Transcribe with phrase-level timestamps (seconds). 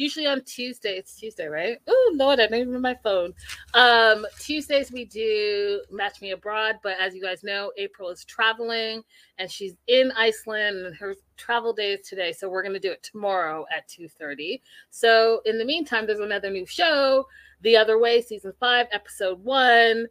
[0.00, 1.76] Usually on Tuesday, it's Tuesday, right?
[1.86, 3.34] Oh Lord, I don't even my phone.
[3.74, 9.02] Um, Tuesdays we do Match Me Abroad, but as you guys know, April is traveling
[9.36, 12.32] and she's in Iceland and her travel day is today.
[12.32, 14.62] So we're gonna do it tomorrow at 2:30.
[14.88, 17.26] So in the meantime, there's another new show,
[17.60, 20.06] The Other Way, season five, episode one.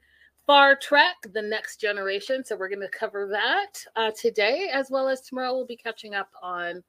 [0.45, 2.43] Far Trek, The Next Generation.
[2.43, 5.53] So we're going to cover that uh, today, as well as tomorrow.
[5.53, 6.83] We'll be catching up on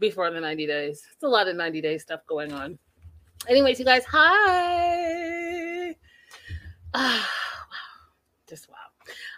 [0.00, 1.06] Before the 90 Days.
[1.12, 2.78] It's a lot of 90 day stuff going on.
[3.48, 5.94] Anyways, you guys, hi.
[6.94, 7.26] Ah, wow.
[8.48, 8.76] Just wow.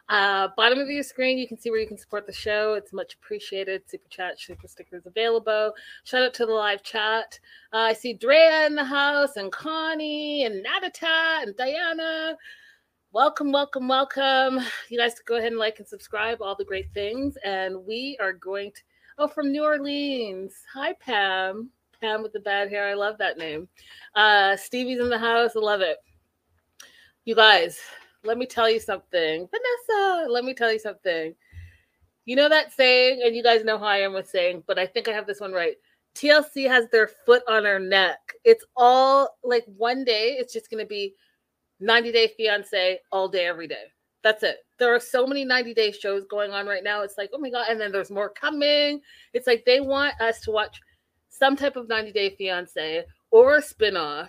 [0.08, 2.74] Uh, bottom of your screen, you can see where you can support the show.
[2.74, 3.82] It's much appreciated.
[3.88, 5.72] Super chat, super stickers available.
[6.04, 7.40] Shout out to the live chat.
[7.72, 12.36] Uh, I see Drea in the house, and Connie, and Natata, and Diana.
[13.12, 14.60] Welcome, welcome, welcome.
[14.90, 17.36] You guys go ahead and like and subscribe, all the great things.
[17.44, 18.82] And we are going to,
[19.18, 20.54] oh, from New Orleans.
[20.72, 21.70] Hi, Pam.
[22.00, 22.88] Pam with the bad hair.
[22.88, 23.68] I love that name.
[24.14, 25.52] Uh, Stevie's in the house.
[25.56, 25.98] I love it.
[27.24, 27.78] You guys,
[28.24, 29.48] let me tell you something.
[29.48, 31.34] Vanessa, let me tell you something.
[32.24, 34.86] You know that saying, and you guys know how I am with saying, but I
[34.86, 35.76] think I have this one right.
[36.14, 38.18] TLC has their foot on our neck.
[38.44, 41.14] It's all like one day, it's just going to be
[41.80, 43.84] 90 Day Fiance all day, every day.
[44.22, 44.58] That's it.
[44.78, 47.02] There are so many 90 day shows going on right now.
[47.02, 47.66] It's like, oh my God.
[47.68, 49.00] And then there's more coming.
[49.32, 50.80] It's like they want us to watch
[51.28, 54.28] some type of 90 Day Fiance or a spinoff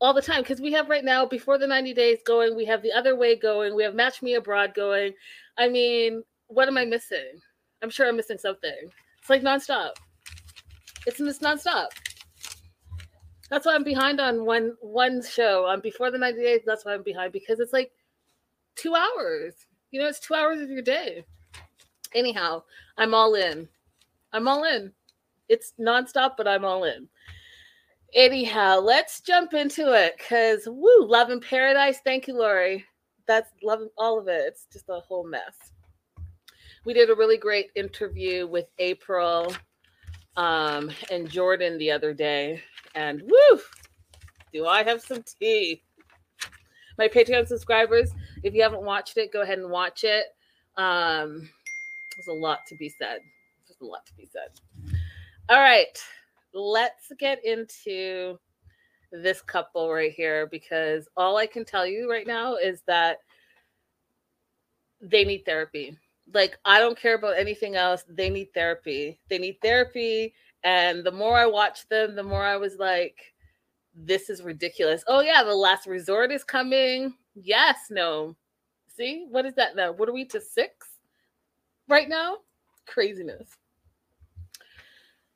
[0.00, 0.42] all the time.
[0.42, 3.36] Because we have right now, before the 90 days going, we have the other way
[3.36, 5.14] going, we have Match Me Abroad going.
[5.56, 7.40] I mean, what am I missing?
[7.82, 8.76] I'm sure I'm missing something.
[9.20, 9.92] It's like nonstop.
[11.06, 11.88] It's just nonstop.
[13.50, 15.66] That's why I'm behind on one one show.
[15.66, 17.92] On before the 90 days, that's why I'm behind because it's like
[18.76, 19.54] two hours.
[19.90, 21.24] You know, it's two hours of your day.
[22.14, 22.62] Anyhow,
[22.96, 23.68] I'm all in.
[24.32, 24.92] I'm all in.
[25.48, 27.08] It's nonstop, but I'm all in.
[28.14, 31.98] Anyhow, let's jump into it because woo, love in paradise.
[32.04, 32.84] Thank you, Lori.
[33.26, 34.44] That's love all of it.
[34.46, 35.72] It's just a whole mess.
[36.84, 39.54] We did a really great interview with April
[40.36, 42.62] um, and Jordan the other day
[42.94, 43.60] and woo,
[44.52, 45.82] do I have some tea?
[46.98, 48.10] My Patreon subscribers,
[48.42, 50.26] if you haven't watched it, go ahead and watch it.
[50.76, 51.48] Um,
[52.16, 53.18] there's a lot to be said.
[53.66, 54.60] There's a lot to be said.
[55.48, 55.98] All right,
[56.52, 58.38] let's get into
[59.12, 63.18] this couple right here because all I can tell you right now is that
[65.00, 65.96] they need therapy.
[66.32, 68.04] Like, I don't care about anything else.
[68.08, 69.18] They need therapy.
[69.28, 70.34] They need therapy.
[70.62, 73.33] And the more I watched them, the more I was like,
[73.94, 75.04] this is ridiculous.
[75.06, 77.14] Oh, yeah, the last resort is coming.
[77.34, 78.36] Yes, no.
[78.96, 79.92] See, what is that now?
[79.92, 80.88] What are we to six
[81.88, 82.38] right now?
[82.86, 83.48] Craziness.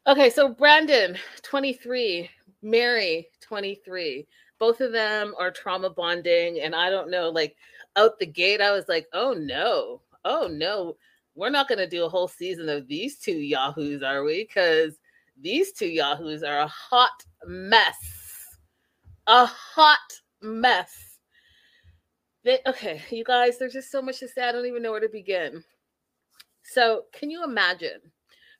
[0.06, 2.30] Okay, so Brandon, 23,
[2.62, 4.26] Mary, 23.
[4.58, 6.60] Both of them are trauma bonding.
[6.60, 7.56] And I don't know, like
[7.96, 10.96] out the gate, I was like, oh no, oh no,
[11.34, 14.44] we're not going to do a whole season of these two Yahoos, are we?
[14.44, 14.98] Because
[15.40, 18.17] these two Yahoos are a hot mess.
[19.28, 19.98] A hot
[20.40, 21.18] mess.
[22.44, 24.42] They, okay, you guys, there's just so much to say.
[24.42, 25.62] I don't even know where to begin.
[26.62, 28.00] So, can you imagine?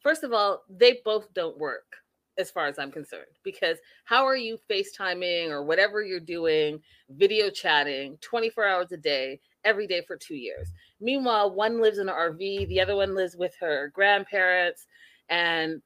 [0.03, 1.97] First of all, they both don't work
[2.37, 7.49] as far as I'm concerned because how are you FaceTiming or whatever you're doing, video
[7.49, 10.71] chatting 24 hours a day, every day for two years?
[11.00, 14.87] Meanwhile, one lives in an RV, the other one lives with her grandparents,
[15.31, 15.81] and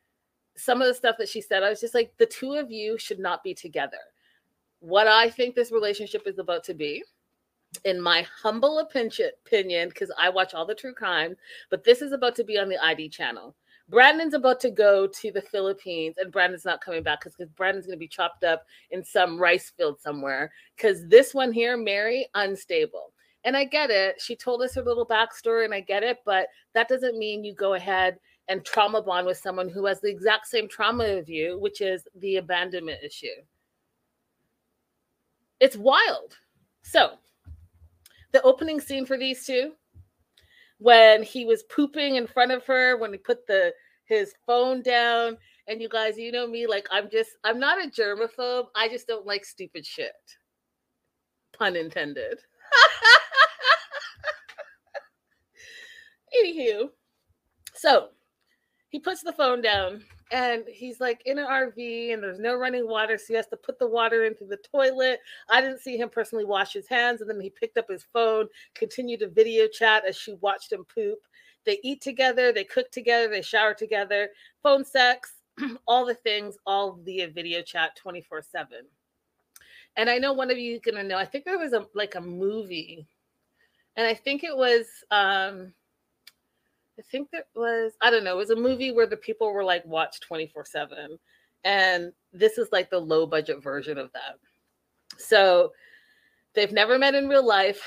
[0.56, 2.98] some of the stuff that she said, I was just like, the two of you
[2.98, 3.98] should not be together.
[4.82, 7.04] What I think this relationship is about to be,
[7.84, 11.36] in my humble opinion, because I watch all the true crime,
[11.70, 13.54] but this is about to be on the ID channel.
[13.88, 17.96] Brandon's about to go to the Philippines, and Brandon's not coming back because Brandon's going
[17.96, 20.50] to be chopped up in some rice field somewhere.
[20.76, 23.12] Because this one here, Mary, unstable.
[23.44, 24.20] And I get it.
[24.20, 27.54] She told us her little backstory, and I get it, but that doesn't mean you
[27.54, 28.18] go ahead
[28.48, 32.02] and trauma bond with someone who has the exact same trauma of you, which is
[32.16, 33.28] the abandonment issue.
[35.62, 36.36] It's wild.
[36.82, 37.12] So,
[38.32, 39.74] the opening scene for these two,
[40.78, 43.72] when he was pooping in front of her, when he put the
[44.04, 45.38] his phone down,
[45.68, 48.66] and you guys, you know me, like I'm just, I'm not a germaphobe.
[48.74, 50.10] I just don't like stupid shit.
[51.56, 52.40] Pun intended.
[56.44, 56.90] Anywho,
[57.72, 58.08] so
[58.88, 62.88] he puts the phone down and he's like in an RV and there's no running
[62.88, 63.18] water.
[63.18, 65.20] So he has to put the water into the toilet.
[65.50, 67.20] I didn't see him personally wash his hands.
[67.20, 70.84] And then he picked up his phone, continued to video chat as she watched him
[70.92, 71.18] poop.
[71.64, 74.30] They eat together, they cook together, they shower together,
[74.62, 75.34] phone sex,
[75.86, 78.78] all the things, all via video chat 24 7.
[79.96, 81.18] And I know one of you is gonna know.
[81.18, 83.06] I think there was a like a movie,
[83.96, 85.74] and I think it was um
[86.98, 89.64] I think that was I don't know, it was a movie where the people were
[89.64, 91.18] like watched 24/7.
[91.64, 94.38] And this is like the low budget version of that.
[95.18, 95.72] So
[96.54, 97.80] they've never met in real life.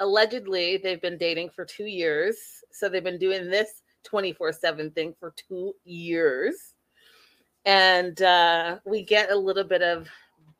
[0.00, 2.36] Allegedly, they've been dating for 2 years.
[2.72, 6.74] So they've been doing this 24/7 thing for 2 years.
[7.64, 10.08] And uh, we get a little bit of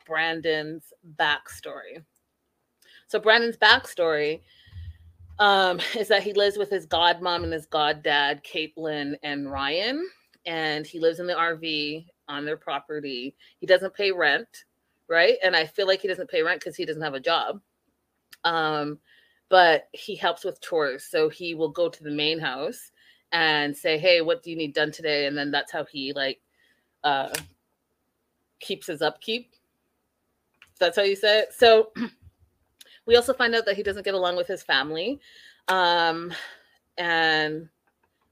[0.07, 2.05] Brandon's backstory.
[3.07, 4.43] So Brandon's backstory
[5.39, 10.09] um, is that he lives with his godmom and his goddad, Caitlin and Ryan,
[10.47, 13.35] and he lives in the RV on their property.
[13.59, 14.65] He doesn't pay rent,
[15.09, 15.37] right?
[15.43, 17.61] And I feel like he doesn't pay rent because he doesn't have a job.
[18.45, 18.99] Um,
[19.49, 21.05] but he helps with chores.
[21.05, 22.93] So he will go to the main house
[23.33, 25.27] and say, Hey, what do you need done today?
[25.27, 26.41] And then that's how he like
[27.05, 27.35] uh
[28.61, 29.53] keeps his upkeep.
[30.79, 31.53] That's how you say it.
[31.53, 31.93] So
[33.09, 35.19] we also find out that he doesn't get along with his family.
[35.69, 36.31] Um,
[36.99, 37.71] and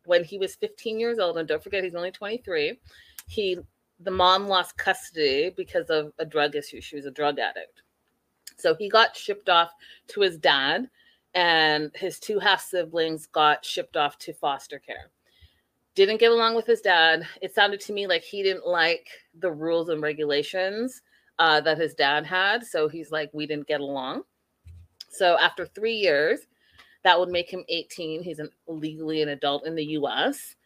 [0.05, 2.79] when he was 15 years old, and don't forget he's only 23,
[3.27, 3.59] he
[4.01, 6.83] the mom lost custody because of a drug issue.
[6.83, 7.81] She was a drug addict.
[8.59, 9.73] So he got shipped off
[10.09, 10.91] to his dad,
[11.33, 15.11] and his two half siblings got shipped off to foster care.
[15.95, 17.27] Didn't get along with his dad.
[17.41, 19.09] It sounded to me like he didn't like
[19.39, 21.01] the rules and regulations
[21.39, 22.67] uh, that his dad had.
[22.67, 24.25] So he's like, we didn't get along.
[25.09, 26.41] So after three years,
[27.05, 28.23] that would make him 18.
[28.23, 30.57] He's an, legally an adult in the US.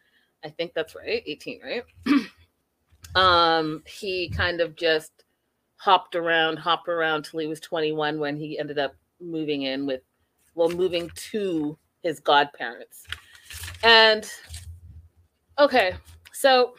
[0.45, 1.85] I think that's right, 18, right?
[3.15, 5.25] um, he kind of just
[5.77, 10.03] hopped around, hopped around till he was 21 when he ended up moving in with,
[10.55, 13.05] well, moving to his godparents.
[13.83, 14.31] And
[15.59, 15.95] okay,
[16.33, 16.75] so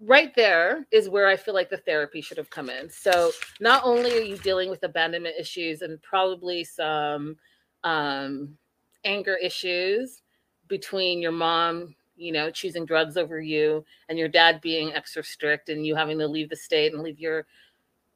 [0.00, 2.88] right there is where I feel like the therapy should have come in.
[2.88, 7.36] So not only are you dealing with abandonment issues and probably some
[7.84, 8.56] um,
[9.04, 10.22] anger issues
[10.68, 15.68] between your mom, you know, choosing drugs over you, and your dad being extra strict,
[15.68, 17.46] and you having to leave the state and leave your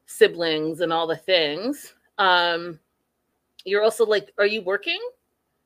[0.05, 1.93] siblings and all the things.
[2.17, 2.79] Um,
[3.63, 4.99] you're also like, are you working?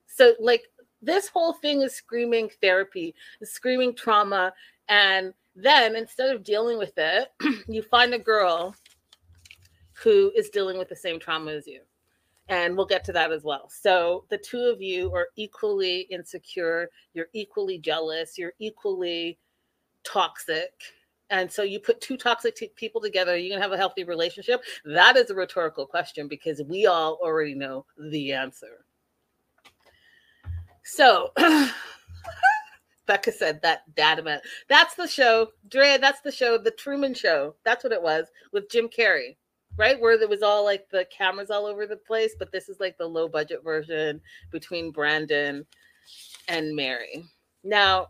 [0.07, 0.63] So like
[1.01, 4.53] this whole thing is screaming therapy, screaming trauma,
[4.87, 7.29] and then instead of dealing with it,
[7.67, 8.75] you find a girl
[10.03, 11.81] who is dealing with the same trauma as you.
[12.47, 13.69] And we'll get to that as well.
[13.69, 19.37] So the two of you are equally insecure, you're equally jealous, you're equally
[20.03, 20.73] toxic.
[21.29, 24.63] And so you put two toxic t- people together, you can have a healthy relationship.
[24.83, 28.85] That is a rhetorical question because we all already know the answer.
[30.83, 31.31] So
[33.09, 34.39] Becca said that data.
[34.67, 35.97] That's the show, Dre.
[35.99, 37.55] That's the show, The Truman Show.
[37.65, 39.35] That's what it was with Jim Carrey,
[39.77, 39.99] right?
[39.99, 42.99] Where there was all like the cameras all over the place, but this is like
[42.99, 45.65] the low budget version between Brandon
[46.49, 47.25] and Mary.
[47.63, 48.09] Now,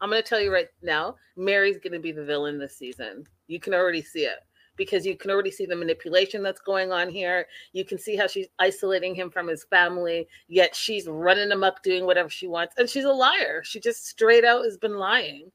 [0.00, 3.24] I'm going to tell you right now, Mary's going to be the villain this season.
[3.48, 4.38] You can already see it
[4.78, 7.46] because you can already see the manipulation that's going on here.
[7.72, 12.06] You can see how she's isolating him from his family, yet she's running amok doing
[12.06, 12.74] whatever she wants.
[12.78, 13.62] And she's a liar.
[13.64, 15.50] She just straight out has been lying.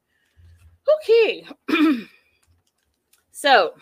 [1.02, 1.46] Okay.
[3.32, 3.74] so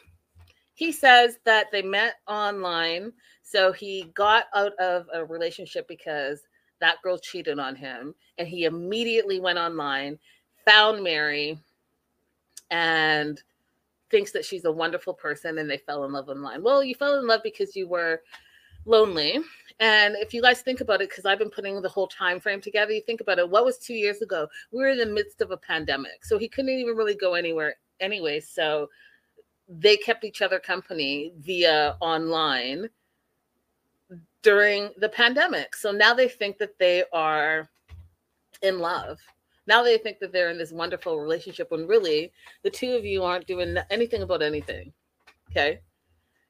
[0.74, 3.12] he says that they met online.
[3.42, 6.42] So he got out of a relationship because
[6.80, 8.14] that girl cheated on him.
[8.38, 10.18] And he immediately went online,
[10.64, 11.58] found Mary,
[12.70, 13.42] and
[14.12, 16.62] thinks that she's a wonderful person and they fell in love online.
[16.62, 18.22] Well, you fell in love because you were
[18.84, 19.40] lonely.
[19.80, 22.60] And if you guys think about it, because I've been putting the whole time frame
[22.60, 24.46] together, you think about it, what was two years ago?
[24.70, 26.24] We were in the midst of a pandemic.
[26.24, 28.38] So he couldn't even really go anywhere anyway.
[28.38, 28.90] So
[29.66, 32.90] they kept each other company via online
[34.42, 35.74] during the pandemic.
[35.74, 37.70] So now they think that they are
[38.60, 39.18] in love
[39.66, 43.22] now they think that they're in this wonderful relationship when really the two of you
[43.22, 44.92] aren't doing anything about anything.
[45.50, 45.80] Okay.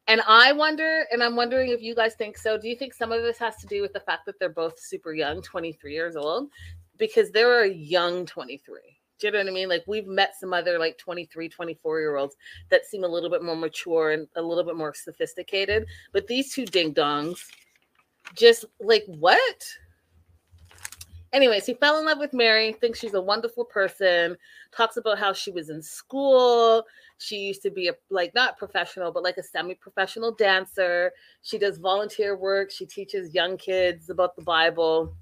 [0.09, 2.59] And I wonder, and I'm wondering if you guys think so.
[2.59, 4.79] Do you think some of this has to do with the fact that they're both
[4.81, 6.51] super young, 23 years old?
[6.99, 8.81] Because they're a young 23.
[9.19, 9.69] Do you know what I mean?
[9.69, 12.37] Like we've met some other like 23, 24 year olds
[12.71, 15.87] that seem a little bit more mature and a little bit more sophisticated.
[16.13, 17.39] But these two ding dongs,
[18.35, 19.65] just like what?
[21.33, 24.37] Anyways, he fell in love with Mary, thinks she's a wonderful person,
[24.75, 26.85] talks about how she was in school.
[27.19, 31.13] She used to be a like not professional, but like a semi-professional dancer.
[31.43, 32.71] She does volunteer work.
[32.71, 35.17] She teaches young kids about the Bible.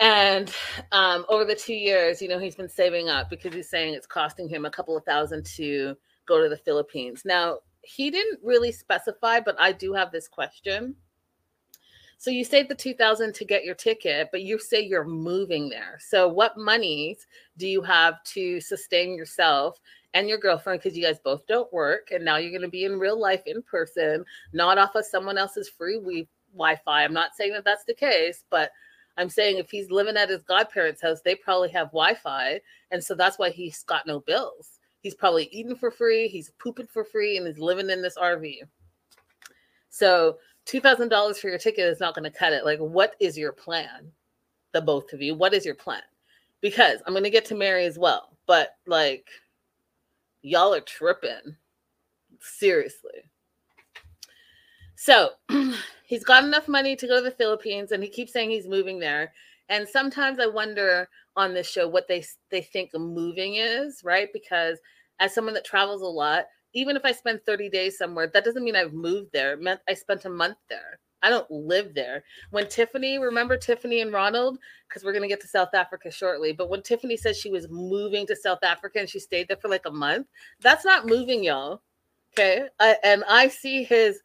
[0.00, 0.54] And
[0.92, 4.06] um, over the two years, you know, he's been saving up because he's saying it's
[4.06, 7.22] costing him a couple of thousand to go to the Philippines.
[7.24, 10.94] Now, he didn't really specify, but I do have this question.
[12.20, 15.98] So you save the 2000 to get your ticket, but you say you're moving there.
[16.00, 19.80] So what monies do you have to sustain yourself
[20.14, 22.84] and your girlfriend because you guys both don't work and now you're going to be
[22.84, 27.04] in real life in person, not off of someone else's free Wi-Fi.
[27.04, 28.72] I'm not saying that that's the case, but
[29.16, 32.60] I'm saying if he's living at his godparents' house, they probably have Wi-Fi,
[32.90, 34.78] and so that's why he's got no bills.
[35.00, 38.60] He's probably eating for free, he's pooping for free, and he's living in this RV.
[39.88, 42.64] So two thousand dollars for your ticket is not going to cut it.
[42.64, 44.12] Like, what is your plan?
[44.72, 46.02] The both of you, what is your plan?
[46.60, 49.26] Because I'm going to get to Mary as well, but like,
[50.42, 51.56] y'all are tripping.
[52.40, 53.22] Seriously.
[54.94, 55.30] So
[56.04, 58.98] he's got enough money to go to the Philippines and he keeps saying he's moving
[58.98, 59.32] there.
[59.70, 64.28] And sometimes I wonder on this show what they they think moving is, right?
[64.32, 64.78] Because
[65.20, 66.44] as someone that travels a lot,
[66.74, 69.52] even if I spend 30 days somewhere, that doesn't mean I've moved there.
[69.54, 70.98] It meant I spent a month there.
[71.22, 72.22] I don't live there.
[72.50, 74.58] When Tiffany, remember Tiffany and Ronald?
[74.88, 76.52] Because we're going to get to South Africa shortly.
[76.52, 79.68] But when Tiffany said she was moving to South Africa and she stayed there for
[79.68, 80.28] like a month,
[80.60, 81.82] that's not moving, y'all.
[82.32, 82.68] Okay.
[82.78, 84.20] I, and I see his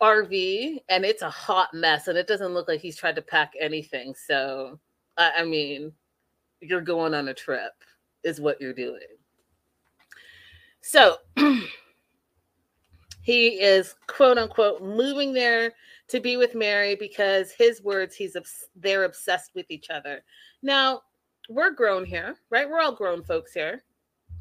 [0.00, 3.52] RV and it's a hot mess and it doesn't look like he's tried to pack
[3.60, 4.14] anything.
[4.14, 4.78] So,
[5.18, 5.92] I, I mean,
[6.60, 7.72] you're going on a trip,
[8.22, 9.00] is what you're doing.
[10.86, 11.16] So,
[13.22, 15.72] he is quote unquote moving there
[16.08, 18.36] to be with Mary because his words, he's
[18.76, 20.22] they're obsessed with each other.
[20.62, 21.02] Now,
[21.48, 22.68] we're grown here, right?
[22.68, 23.82] We're all grown folks here.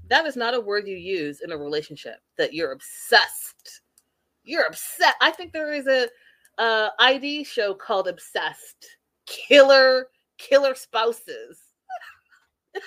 [0.09, 3.81] That is not a word you use in a relationship that you're obsessed
[4.43, 5.15] you're upset.
[5.21, 6.07] I think there is a
[6.57, 8.97] uh, ID show called Obsessed.
[9.25, 10.07] Killer,
[10.38, 11.59] killer spouses.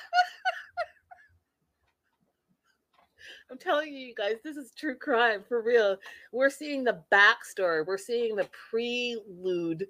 [3.51, 5.97] I'm telling you, you guys, this is true crime for real.
[6.33, 7.87] We're seeing the backstory.
[7.87, 9.87] We're seeing the prelude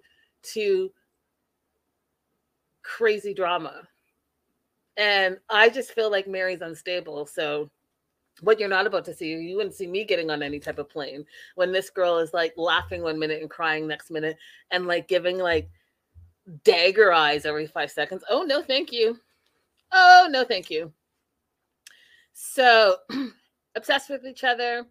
[0.55, 0.91] to
[2.83, 3.89] crazy drama.
[4.97, 7.27] And I just feel like Mary's unstable.
[7.27, 7.71] So
[8.43, 10.91] what you're not about to see, you wouldn't see me getting on any type of
[10.91, 14.37] plane when this girl is like laughing one minute and crying next minute
[14.71, 15.69] and like giving like
[16.65, 18.23] dagger eyes every five seconds.
[18.29, 19.19] Oh, no, thank you.
[19.93, 20.93] Oh, no, thank you.
[22.33, 22.97] So
[23.77, 24.85] obsessed with each other.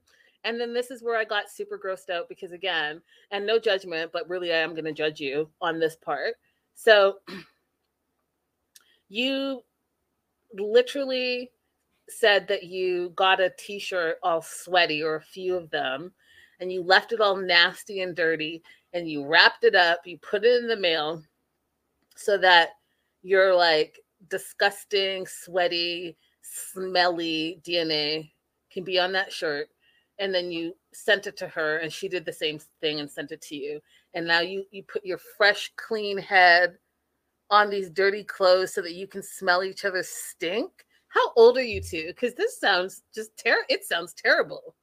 [0.43, 3.01] And then this is where I got super grossed out because, again,
[3.31, 6.35] and no judgment, but really I am going to judge you on this part.
[6.75, 7.15] So
[9.09, 9.61] you
[10.53, 11.51] literally
[12.07, 16.11] said that you got a t-shirt all sweaty or a few of them
[16.59, 18.61] and you left it all nasty and dirty
[18.93, 21.23] and you wrapped it up you put it in the mail
[22.15, 22.69] so that
[23.23, 23.99] your like
[24.29, 28.29] disgusting sweaty smelly dna
[28.75, 29.69] can be on that shirt
[30.19, 33.31] and then you sent it to her and she did the same thing and sent
[33.31, 33.79] it to you
[34.13, 36.77] and now you you put your fresh clean head
[37.49, 41.63] on these dirty clothes so that you can smell each other's stink how old are
[41.63, 42.07] you two?
[42.07, 43.65] Because this sounds just terrible.
[43.69, 44.75] It sounds terrible.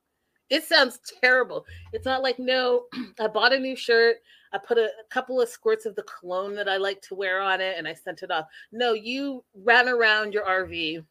[0.48, 1.66] It sounds terrible.
[1.92, 2.84] It's not like, no,
[3.20, 4.16] I bought a new shirt.
[4.52, 7.40] I put a, a, couple of squirts of the cologne that I like to wear
[7.40, 8.46] on it and I sent it off.
[8.70, 11.04] No, you ran around your RV,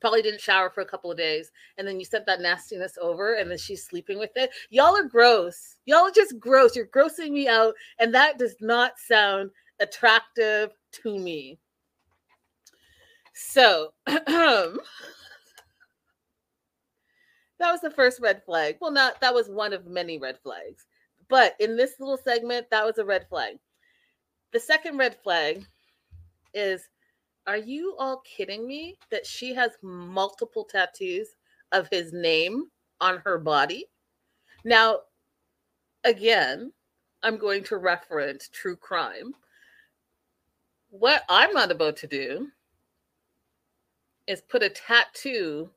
[0.00, 3.34] probably didn't shower for a couple of days, and then you sent that nastiness over
[3.34, 4.50] and then she's sleeping with it.
[4.70, 5.76] Y'all are gross.
[5.86, 6.74] Y'all are just gross.
[6.74, 7.74] You're grossing me out.
[7.98, 10.70] And that does not sound attractive
[11.02, 11.58] to me.
[13.34, 14.74] So, that
[17.60, 18.76] was the first red flag.
[18.80, 20.86] Well, not that was one of many red flags.
[21.28, 23.58] But in this little segment, that was a red flag.
[24.52, 25.64] The second red flag
[26.52, 26.88] is
[27.50, 31.30] are you all kidding me that she has multiple tattoos
[31.72, 32.66] of his name
[33.00, 33.86] on her body?
[34.64, 35.00] Now,
[36.04, 36.72] again,
[37.24, 39.34] I'm going to reference true crime.
[40.90, 42.46] What I'm not about to do
[44.28, 45.70] is put a tattoo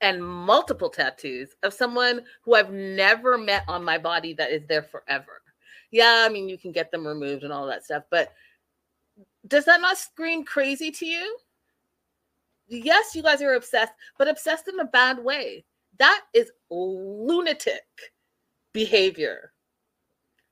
[0.00, 4.82] and multiple tattoos of someone who I've never met on my body that is there
[4.82, 5.40] forever.
[5.92, 8.32] Yeah, I mean, you can get them removed and all that stuff, but
[9.46, 11.38] does that not scream crazy to you?
[12.66, 15.64] Yes, you guys are obsessed, but obsessed in a bad way.
[15.98, 17.86] That is lunatic
[18.72, 19.52] behavior.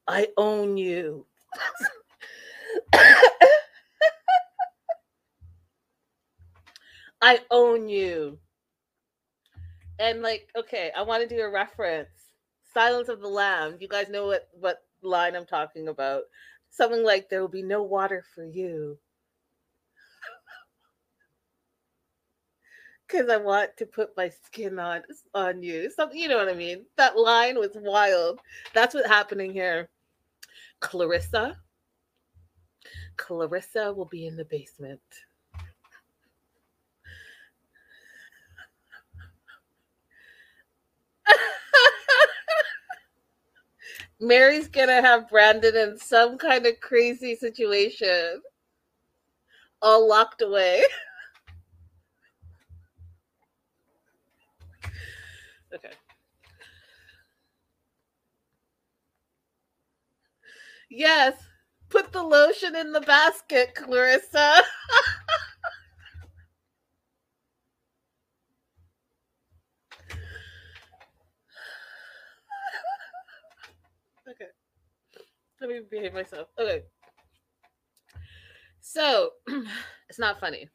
[0.09, 1.27] I own you.
[7.21, 8.39] I own you.
[9.99, 12.09] And like, okay, I want to do a reference.
[12.73, 13.77] Silence of the Lamb.
[13.81, 16.23] You guys know what what line I'm talking about.
[16.77, 18.99] Something like there will be no water for you
[23.07, 25.03] because I want to put my skin on
[25.35, 25.91] on you.
[25.91, 26.85] Something you know what I mean.
[26.97, 28.41] That line was wild.
[28.75, 29.89] That's what's happening here.
[30.81, 31.57] Clarissa.
[33.17, 35.01] Clarissa will be in the basement.
[44.21, 48.41] Mary's gonna have Brandon in some kind of crazy situation,
[49.83, 50.85] all locked away.
[55.75, 55.93] okay.
[60.89, 61.35] Yes,
[61.89, 64.63] put the lotion in the basket, Clarissa.
[75.61, 76.49] Let me behave myself.
[76.59, 76.83] Okay.
[78.81, 79.31] So
[80.09, 80.69] it's not funny.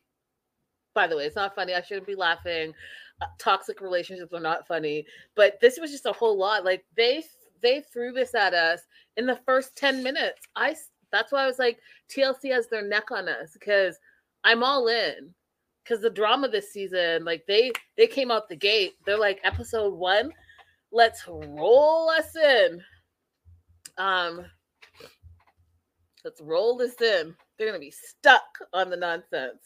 [0.93, 1.73] By the way, it's not funny.
[1.73, 2.73] I shouldn't be laughing.
[3.21, 6.65] Uh, toxic relationships are not funny, but this was just a whole lot.
[6.65, 7.23] Like they
[7.61, 8.81] they threw this at us
[9.15, 10.41] in the first 10 minutes.
[10.55, 10.75] I
[11.11, 11.79] that's why I was like
[12.09, 13.97] TLC has their neck on us because
[14.43, 15.33] I'm all in.
[15.85, 18.95] Cuz the drama this season, like they they came out the gate.
[19.05, 20.33] They're like episode 1,
[20.91, 22.83] let's roll us in.
[23.97, 24.45] Um
[26.23, 27.35] Let's roll this in.
[27.57, 29.63] They're going to be stuck on the nonsense.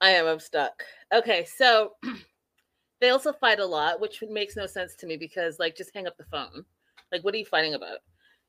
[0.00, 0.26] I am.
[0.26, 0.82] I'm stuck.
[1.14, 1.92] Okay, so
[3.00, 6.06] they also fight a lot, which makes no sense to me because, like, just hang
[6.06, 6.64] up the phone.
[7.12, 7.98] Like, what are you fighting about?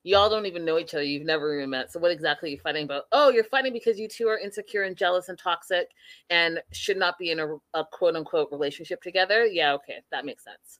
[0.05, 1.03] Y'all don't even know each other.
[1.03, 1.91] You've never even met.
[1.91, 3.03] So, what exactly are you fighting about?
[3.11, 5.89] Oh, you're fighting because you two are insecure and jealous and toxic
[6.29, 9.45] and should not be in a, a quote unquote relationship together.
[9.45, 10.01] Yeah, okay.
[10.11, 10.79] That makes sense.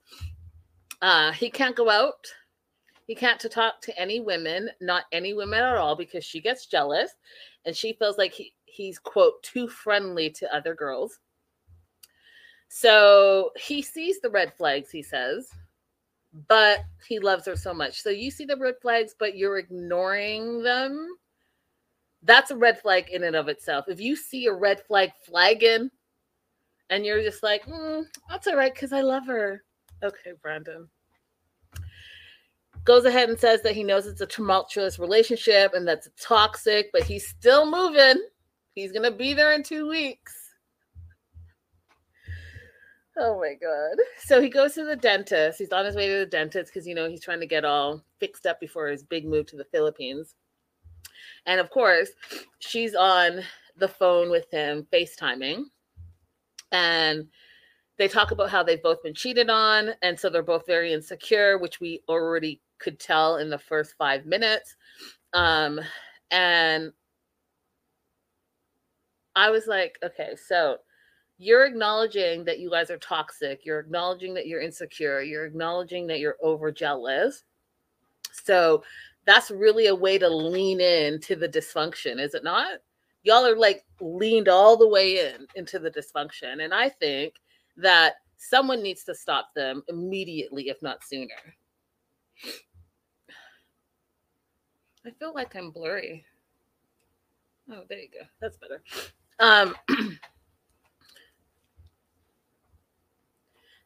[1.01, 2.27] Uh, he can't go out
[3.05, 6.65] he can't to talk to any women, not any women at all, because she gets
[6.65, 7.11] jealous
[7.65, 11.19] and she feels like he, he's quote too friendly to other girls.
[12.69, 15.49] So he sees the red flags, he says,
[16.47, 18.01] but he loves her so much.
[18.01, 21.07] So you see the red flags, but you're ignoring them.
[22.23, 23.85] That's a red flag in and of itself.
[23.89, 25.91] If you see a red flag flagging
[26.89, 29.63] and you're just like, mm, that's all right because I love her.
[30.01, 30.89] Okay, Brandon
[32.85, 37.03] goes ahead and says that he knows it's a tumultuous relationship and that's toxic, but
[37.03, 38.21] he's still moving.
[38.75, 40.33] He's going to be there in two weeks.
[43.17, 44.03] Oh my God.
[44.25, 45.59] So he goes to the dentist.
[45.59, 48.03] He's on his way to the dentist because, you know, he's trying to get all
[48.19, 50.35] fixed up before his big move to the Philippines.
[51.45, 52.09] And of course,
[52.59, 53.41] she's on
[53.77, 55.65] the phone with him, FaceTiming.
[56.71, 57.27] And
[57.99, 59.91] they talk about how they've both been cheated on.
[60.01, 64.25] And so they're both very insecure, which we already could tell in the first five
[64.25, 64.75] minutes.
[65.33, 65.79] Um,
[66.31, 66.91] and
[69.35, 70.77] I was like, okay, so
[71.37, 73.65] you're acknowledging that you guys are toxic.
[73.65, 75.21] You're acknowledging that you're insecure.
[75.21, 77.43] You're acknowledging that you're over jealous.
[78.31, 78.83] So
[79.25, 82.79] that's really a way to lean in to the dysfunction, is it not?
[83.23, 86.63] Y'all are like leaned all the way in into the dysfunction.
[86.63, 87.35] And I think
[87.77, 91.55] that someone needs to stop them immediately, if not sooner.
[95.05, 96.25] I feel like I'm blurry.
[97.71, 98.25] Oh, there you go.
[98.41, 98.81] That's better.
[99.39, 99.75] Um,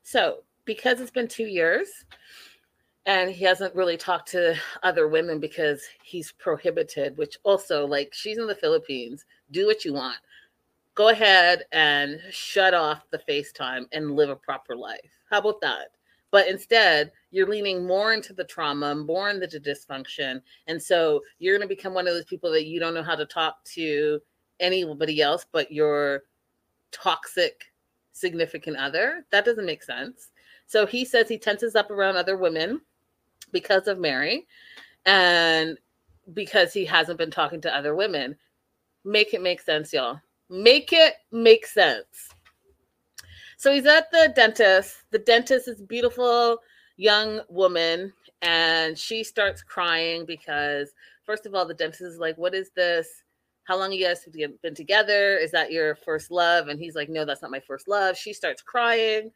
[0.04, 2.06] so, because it's been two years
[3.06, 8.38] and he hasn't really talked to other women because he's prohibited, which also, like, she's
[8.38, 9.26] in the Philippines.
[9.52, 10.17] Do what you want.
[10.93, 15.12] Go ahead and shut off the FaceTime and live a proper life.
[15.30, 15.91] How about that?
[16.32, 20.42] But instead, you're leaning more into the trauma, and more into the dysfunction.
[20.68, 23.16] And so you're going to become one of those people that you don't know how
[23.16, 24.20] to talk to
[24.60, 26.24] anybody else but your
[26.92, 27.66] toxic
[28.12, 29.26] significant other.
[29.32, 30.30] That doesn't make sense.
[30.66, 32.82] So he says he tenses up around other women
[33.52, 34.48] because of Mary
[35.06, 35.78] and
[36.34, 38.36] because he hasn't been talking to other women.
[39.06, 40.20] Make it make sense, y'all.
[40.50, 42.30] Make it make sense.
[43.58, 44.98] So he's at the dentist.
[45.12, 46.60] The dentist is a beautiful
[46.96, 50.91] young woman and she starts crying because
[51.26, 53.08] first of all the dentist is like what is this?
[53.63, 55.38] How long you guys have been together?
[55.38, 56.67] Is that your first love?
[56.67, 58.15] And he's like no that's not my first love.
[58.15, 59.32] She starts crying.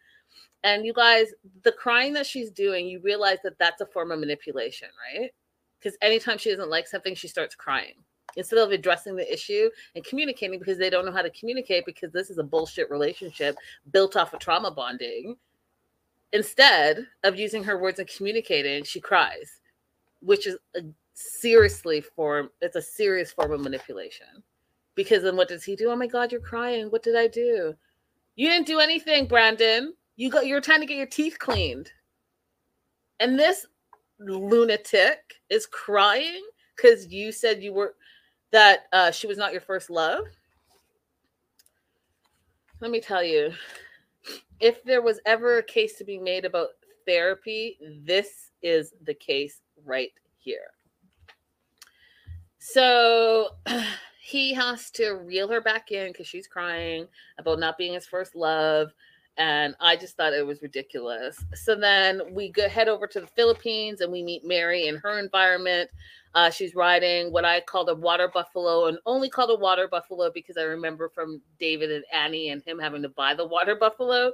[0.63, 1.27] And you guys
[1.63, 5.31] the crying that she's doing you realize that that's a form of manipulation right?
[5.79, 7.95] Because anytime she doesn't like something she starts crying
[8.37, 12.11] instead of addressing the issue and communicating because they don't know how to communicate because
[12.11, 13.55] this is a bullshit relationship
[13.91, 15.35] built off of trauma bonding
[16.33, 19.59] instead of using her words and communicating, she cries,
[20.21, 20.81] which is a
[21.13, 24.27] seriously form it's a serious form of manipulation.
[24.95, 25.89] Because then what does he do?
[25.91, 26.87] Oh my god you're crying.
[26.87, 27.75] What did i do?
[28.35, 29.93] You didn't do anything brandon.
[30.15, 31.91] You got you're trying to get your teeth cleaned.
[33.19, 33.65] And this
[34.19, 36.41] lunatic is crying
[36.75, 37.95] because you said you were
[38.51, 40.23] that uh, she was not your first love
[42.79, 43.51] let me tell you
[44.59, 46.69] if there was ever a case to be made about
[47.05, 50.71] therapy this is the case right here
[52.59, 53.49] so
[54.21, 57.07] he has to reel her back in because she's crying
[57.39, 58.91] about not being his first love.
[59.41, 61.43] And I just thought it was ridiculous.
[61.55, 65.17] So then we go head over to the Philippines and we meet Mary in her
[65.17, 65.89] environment.
[66.35, 70.29] Uh, she's riding what I called a water buffalo and only called a water buffalo
[70.31, 74.31] because I remember from David and Annie and him having to buy the water buffalo.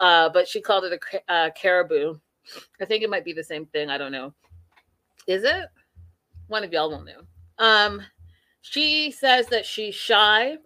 [0.00, 2.16] Uh, but she called it a uh, caribou.
[2.78, 3.88] I think it might be the same thing.
[3.88, 4.34] I don't know.
[5.26, 5.64] Is it?
[6.48, 7.22] One of y'all will know.
[7.56, 8.02] Um,
[8.60, 10.58] she says that she's shy.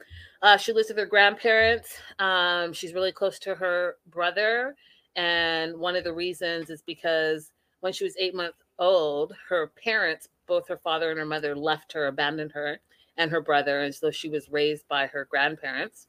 [0.46, 1.98] Uh, she lives with her grandparents.
[2.20, 4.76] Um, she's really close to her brother.
[5.16, 10.28] And one of the reasons is because when she was eight months old, her parents,
[10.46, 12.78] both her father and her mother, left her, abandoned her
[13.16, 13.80] and her brother.
[13.80, 16.06] And so she was raised by her grandparents.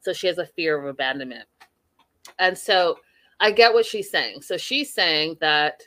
[0.00, 1.48] So she has a fear of abandonment.
[2.38, 2.98] And so
[3.40, 4.42] I get what she's saying.
[4.42, 5.80] So she's saying that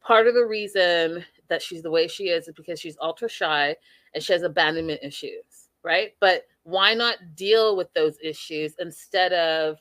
[0.00, 3.74] part of the reason that she's the way she is is because she's ultra shy
[4.14, 6.14] and she has abandonment issues, right?
[6.20, 9.78] But why not deal with those issues instead of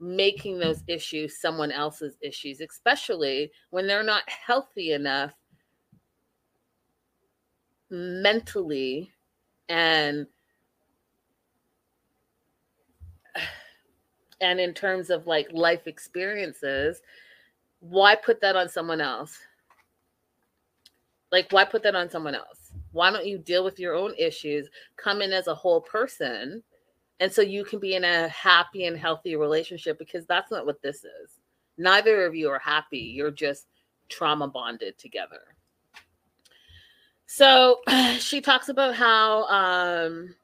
[0.00, 5.32] making those issues someone else's issues, especially when they're not healthy enough
[7.90, 9.12] mentally
[9.68, 10.26] and
[14.40, 17.02] and in terms of like life experiences
[17.80, 19.38] why put that on someone else
[21.32, 22.61] like, why put that on someone else?
[22.92, 26.62] Why don't you deal with your own issues, come in as a whole person,
[27.20, 29.98] and so you can be in a happy and healthy relationship?
[29.98, 31.40] Because that's not what this is.
[31.78, 32.98] Neither of you are happy.
[32.98, 33.66] You're just
[34.08, 35.40] trauma bonded together.
[37.26, 37.80] So
[38.18, 40.34] she talks about how um,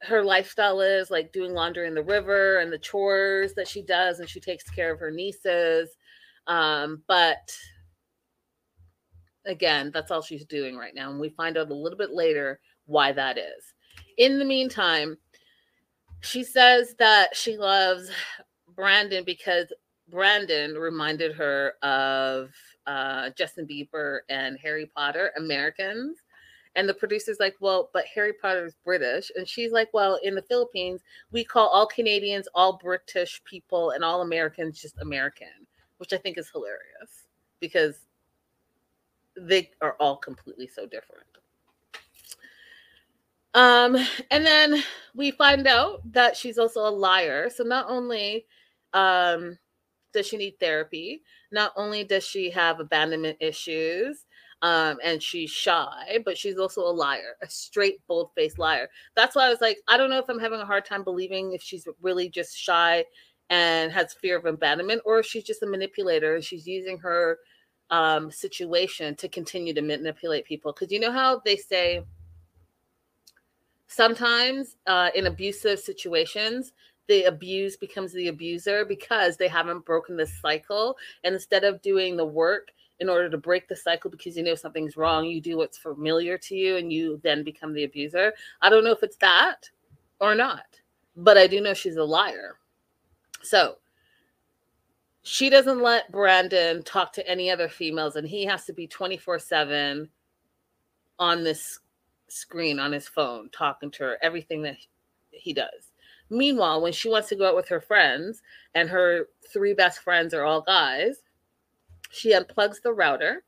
[0.00, 4.20] her lifestyle is like doing laundry in the river and the chores that she does,
[4.20, 5.90] and she takes care of her nieces.
[6.46, 7.56] Um, but
[9.46, 11.10] again, that's all she's doing right now.
[11.10, 13.74] And we find out a little bit later why that is.
[14.18, 15.16] In the meantime,
[16.20, 18.10] she says that she loves
[18.74, 19.72] Brandon because
[20.08, 22.50] Brandon reminded her of
[22.86, 26.18] uh, Justin Bieber and Harry Potter, Americans.
[26.74, 29.30] And the producer's like, well, but Harry Potter is British.
[29.36, 34.02] And she's like, well, in the Philippines, we call all Canadians, all British people, and
[34.02, 35.66] all Americans just American,
[35.98, 37.26] which I think is hilarious
[37.60, 38.06] because
[39.36, 41.26] they are all completely so different.
[43.54, 43.96] Um,
[44.30, 44.82] and then
[45.14, 47.50] we find out that she's also a liar.
[47.50, 48.46] So not only
[48.94, 49.58] um,
[50.12, 54.24] does she need therapy, not only does she have abandonment issues,
[54.62, 58.88] um, and she's shy, but she's also a liar, a straight, bold faced liar.
[59.16, 61.52] That's why I was like, I don't know if I'm having a hard time believing
[61.52, 63.04] if she's really just shy
[63.50, 67.38] and has fear of abandonment, or if she's just a manipulator and she's using her
[67.92, 70.72] um, situation to continue to manipulate people.
[70.72, 72.02] Because you know how they say
[73.86, 76.72] sometimes uh, in abusive situations,
[77.06, 80.96] the abuse becomes the abuser because they haven't broken the cycle.
[81.22, 84.54] And instead of doing the work in order to break the cycle because you know
[84.54, 88.32] something's wrong, you do what's familiar to you and you then become the abuser.
[88.62, 89.68] I don't know if it's that
[90.18, 90.64] or not,
[91.14, 92.56] but I do know she's a liar.
[93.42, 93.76] So
[95.22, 99.38] she doesn't let Brandon talk to any other females, and he has to be 24
[99.38, 100.08] 7
[101.18, 101.78] on this
[102.28, 104.76] screen on his phone, talking to her, everything that
[105.30, 105.92] he does.
[106.30, 108.42] Meanwhile, when she wants to go out with her friends,
[108.74, 111.18] and her three best friends are all guys,
[112.10, 113.44] she unplugs the router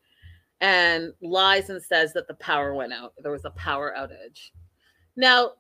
[0.60, 3.14] and lies and says that the power went out.
[3.22, 4.50] There was a power outage.
[5.16, 5.52] Now,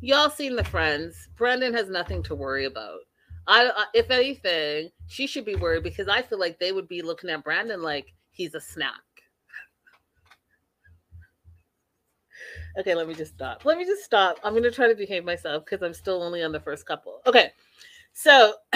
[0.00, 1.28] y'all seen the friends.
[1.36, 3.00] Brandon has nothing to worry about.
[3.46, 7.02] I, I, if anything, she should be worried because I feel like they would be
[7.02, 9.00] looking at Brandon like he's a snack.
[12.78, 13.64] Okay, let me just stop.
[13.64, 14.38] Let me just stop.
[14.42, 17.20] I'm going to try to behave myself because I'm still only on the first couple.
[17.26, 17.50] Okay,
[18.12, 18.54] so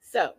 [0.00, 0.34] so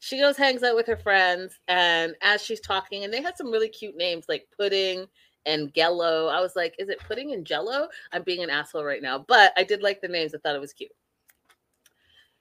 [0.00, 3.50] she goes hangs out with her friends and as she's talking and they had some
[3.50, 5.06] really cute names like pudding
[5.46, 7.88] and gello i was like is it pudding and jello?
[8.12, 10.34] I'm being an asshole right now but i did like the names.
[10.34, 10.90] I thought it was cute.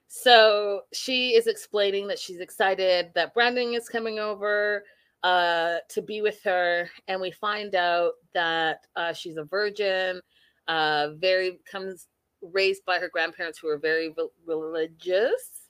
[0.07, 4.83] So she is explaining that she's excited that Brandon is coming over
[5.23, 10.21] uh, to be with her, and we find out that uh, she's a virgin,
[10.67, 12.07] uh, very comes
[12.41, 14.13] raised by her grandparents who are very
[14.45, 15.66] religious.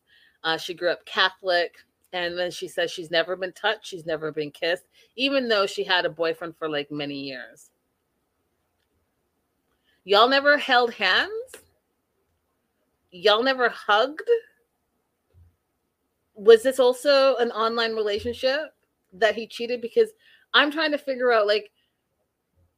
[0.48, 1.76] Uh, she grew up Catholic,
[2.14, 4.86] and then she says she's never been touched, she's never been kissed,
[5.18, 7.70] even though she had a boyfriend for like many years.
[10.06, 11.52] Y'all never held hands?
[13.12, 14.22] Y'all never hugged?
[16.34, 18.74] Was this also an online relationship
[19.12, 19.82] that he cheated?
[19.82, 20.12] Because
[20.54, 21.72] I'm trying to figure out, like,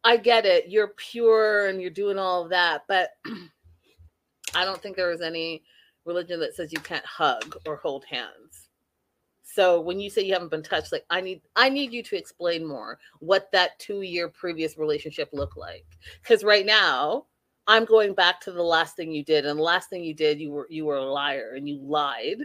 [0.04, 0.70] I get it.
[0.70, 3.12] You're pure and you're doing all of that, but
[4.56, 5.62] I don't think there was any
[6.10, 8.68] religion that says you can't hug or hold hands.
[9.44, 12.18] So when you say you haven't been touched, like I need I need you to
[12.18, 15.86] explain more what that 2-year previous relationship looked like.
[16.24, 17.26] Cuz right now,
[17.68, 20.40] I'm going back to the last thing you did and the last thing you did
[20.40, 22.40] you were you were a liar and you lied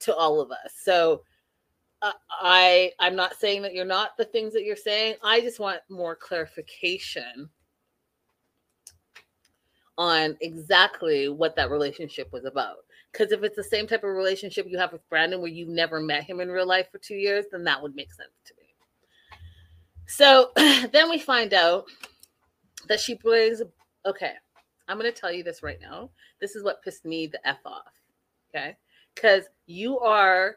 [0.00, 0.72] to all of us.
[0.82, 1.22] So
[2.02, 5.16] uh, I I'm not saying that you're not the things that you're saying.
[5.22, 7.50] I just want more clarification
[9.98, 12.78] on exactly what that relationship was about.
[13.12, 16.00] Because if it's the same type of relationship you have with Brandon, where you've never
[16.00, 19.38] met him in real life for two years, then that would make sense to me.
[20.06, 20.50] So
[20.92, 21.84] then we find out
[22.88, 23.62] that she brings,
[24.06, 24.32] okay,
[24.88, 26.10] I'm going to tell you this right now.
[26.40, 27.92] This is what pissed me the F off.
[28.48, 28.76] Okay.
[29.14, 30.56] Because you are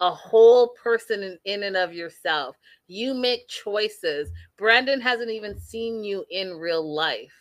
[0.00, 2.56] a whole person in, in and of yourself.
[2.86, 4.30] You make choices.
[4.58, 7.32] Brandon hasn't even seen you in real life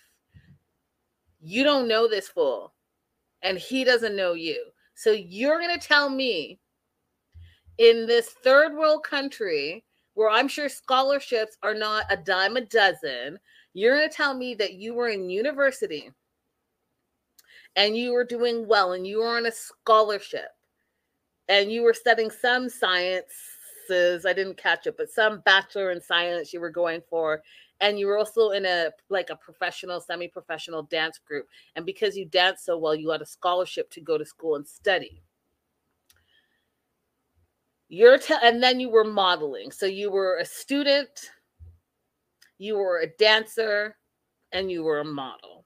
[1.45, 2.73] you don't know this fool,
[3.45, 4.61] and he doesn't know you.
[4.95, 6.59] So you're going to tell me
[7.77, 13.37] in this third world country where I'm sure scholarships are not a dime a dozen,
[13.73, 16.09] you're going to tell me that you were in university
[17.75, 20.47] and you were doing well and you were on a scholarship
[21.49, 24.25] and you were studying some sciences.
[24.25, 27.43] I didn't catch it, but some bachelor in science you were going for
[27.81, 32.25] and you were also in a like a professional semi-professional dance group and because you
[32.25, 35.21] danced so well you had a scholarship to go to school and study.
[37.87, 39.71] You're te- and then you were modeling.
[39.71, 41.31] So you were a student
[42.57, 43.97] you were a dancer
[44.51, 45.65] and you were a model.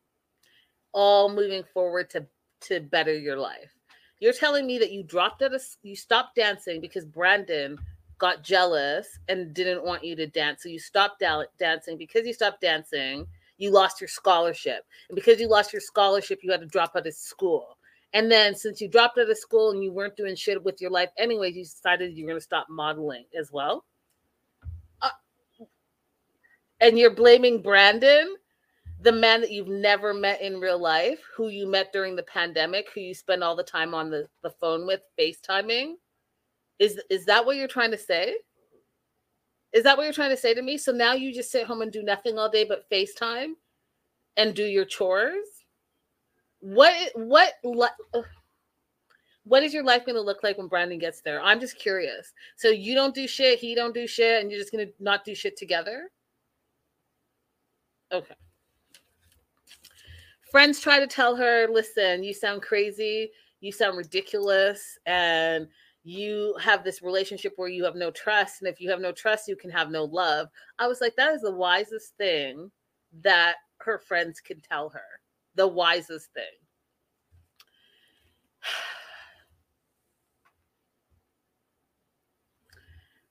[0.92, 2.26] All moving forward to
[2.62, 3.74] to better your life.
[4.20, 7.78] You're telling me that you dropped out of you stopped dancing because brandon
[8.20, 10.64] got jealous and didn't want you to dance.
[10.64, 11.98] So you stopped da- dancing.
[11.98, 13.26] Because you stopped dancing,
[13.58, 14.86] you lost your scholarship.
[15.10, 17.78] And because you lost your scholarship, you had to drop out of school.
[18.14, 20.92] And then since you dropped out of school and you weren't doing shit with your
[20.92, 23.86] life anyways, you decided you're going to stop modeling as well.
[25.02, 25.10] Uh,
[26.82, 28.36] and you're blaming Brandon,
[29.02, 32.88] the man that you've never met in real life, who you met during the pandemic,
[32.94, 35.94] who you spend all the time on the, the phone with, FaceTiming
[36.80, 38.36] is is that what you're trying to say?
[39.74, 40.78] Is that what you're trying to say to me?
[40.78, 43.52] So now you just sit home and do nothing all day but FaceTime
[44.38, 45.46] and do your chores?
[46.62, 47.54] What what
[49.44, 51.42] what is your life going to look like when Brandon gets there?
[51.42, 52.34] I'm just curious.
[52.56, 55.26] So you don't do shit, he don't do shit, and you're just going to not
[55.26, 56.12] do shit together?
[58.12, 58.36] Okay.
[60.52, 65.68] Friends try to tell her, listen, you sound crazy, you sound ridiculous, and
[66.04, 68.62] you have this relationship where you have no trust.
[68.62, 70.48] And if you have no trust, you can have no love.
[70.78, 72.72] I was like, that is the wisest thing
[73.22, 75.02] that her friends can tell her.
[75.56, 76.44] The wisest thing.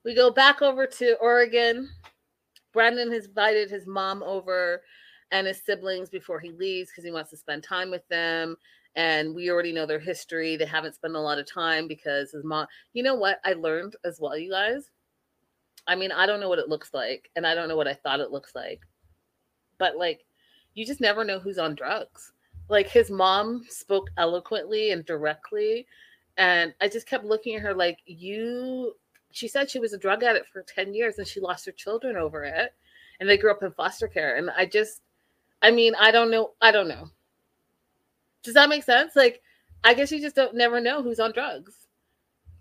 [0.05, 1.91] We go back over to Oregon.
[2.73, 4.81] Brandon has invited his mom over
[5.33, 8.57] and his siblings before he leaves because he wants to spend time with them
[8.97, 10.57] and we already know their history.
[10.57, 13.97] They haven't spent a lot of time because his mom, you know what I learned
[14.05, 14.91] as well, you guys?
[15.87, 17.95] I mean, I don't know what it looks like, and I don't know what I
[17.95, 18.81] thought it looks like,
[19.79, 20.25] but like,
[20.75, 22.33] you just never know who's on drugs.
[22.69, 25.87] Like, his mom spoke eloquently and directly,
[26.37, 28.95] and I just kept looking at her like, you.
[29.31, 32.17] She said she was a drug addict for 10 years and she lost her children
[32.17, 32.73] over it,
[33.21, 34.37] and they grew up in foster care.
[34.37, 35.03] And I just,
[35.61, 36.53] I mean, I don't know.
[36.63, 37.11] I don't know.
[38.49, 39.15] Does that make sense?
[39.15, 39.43] Like,
[39.85, 41.75] I guess you just don't never know who's on drugs.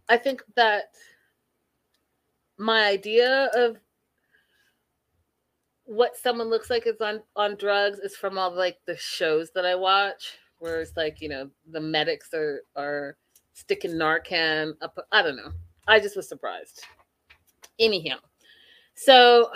[0.09, 0.91] I think that
[2.57, 3.77] my idea of
[5.85, 9.65] what someone looks like is on on drugs is from all like the shows that
[9.65, 13.15] I watch, where it's like you know the medics are are
[13.53, 14.97] sticking Narcan up.
[15.13, 15.53] I don't know.
[15.87, 16.83] I just was surprised.
[17.79, 18.17] Anyhow,
[18.93, 19.51] so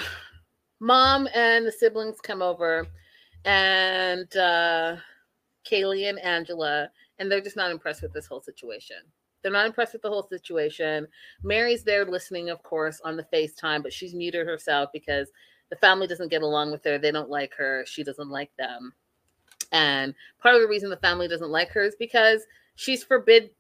[0.79, 2.87] mom and the siblings come over,
[3.43, 4.95] and uh,
[5.69, 8.97] Kaylee and Angela, and they're just not impressed with this whole situation.
[9.41, 11.08] They're not impressed with the whole situation.
[11.43, 15.30] Mary's there listening, of course, on the FaceTime, but she's muted herself because
[15.69, 16.97] the family doesn't get along with her.
[16.97, 17.84] They don't like her.
[17.88, 18.93] She doesn't like them.
[19.71, 22.45] And part of the reason the family doesn't like her is because
[22.76, 23.52] she's forbid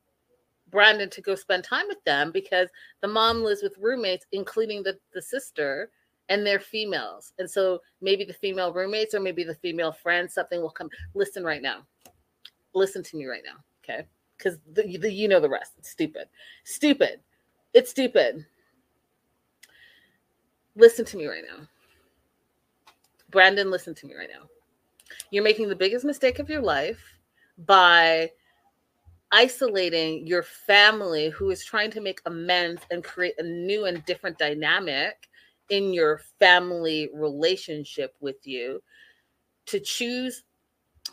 [0.69, 2.69] Brandon to go spend time with them because
[3.01, 5.89] the mom lives with roommates, including the, the sister,
[6.29, 7.33] and they're females.
[7.39, 10.89] And so maybe the female roommates or maybe the female friends, something will come.
[11.13, 11.85] Listen right now.
[12.73, 13.63] Listen to me right now.
[13.83, 14.07] Okay.
[14.37, 15.73] Because the, the, you know the rest.
[15.77, 16.27] It's stupid.
[16.63, 17.19] Stupid.
[17.73, 18.45] It's stupid.
[20.75, 21.65] Listen to me right now.
[23.29, 24.47] Brandon, listen to me right now.
[25.29, 27.01] You're making the biggest mistake of your life
[27.65, 28.31] by
[29.31, 34.37] isolating your family who is trying to make amends and create a new and different
[34.37, 35.29] dynamic
[35.69, 38.81] in your family relationship with you
[39.67, 40.43] to choose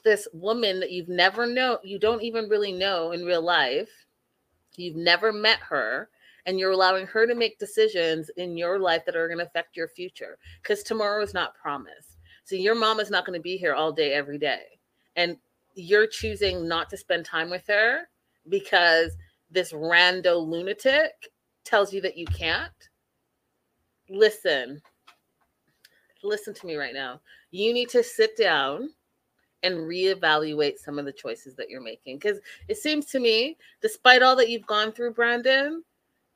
[0.04, 4.06] this woman that you've never known, you don't even really know in real life,
[4.76, 6.08] you've never met her,
[6.46, 9.76] and you're allowing her to make decisions in your life that are going to affect
[9.76, 12.16] your future because tomorrow is not promised.
[12.44, 14.62] So your mom is not going to be here all day, every day.
[15.16, 15.36] And
[15.74, 18.08] you're choosing not to spend time with her
[18.48, 19.12] because
[19.50, 21.12] this rando lunatic
[21.64, 22.72] tells you that you can't.
[24.08, 24.80] Listen,
[26.22, 27.20] listen to me right now.
[27.50, 28.88] You need to sit down
[29.62, 34.22] and reevaluate some of the choices that you're making because it seems to me, despite
[34.22, 35.82] all that you've gone through, Brandon,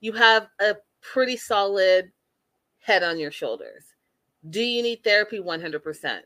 [0.01, 2.11] you have a pretty solid
[2.81, 3.85] head on your shoulders.
[4.51, 5.39] Do you need therapy?
[5.39, 6.21] 100%.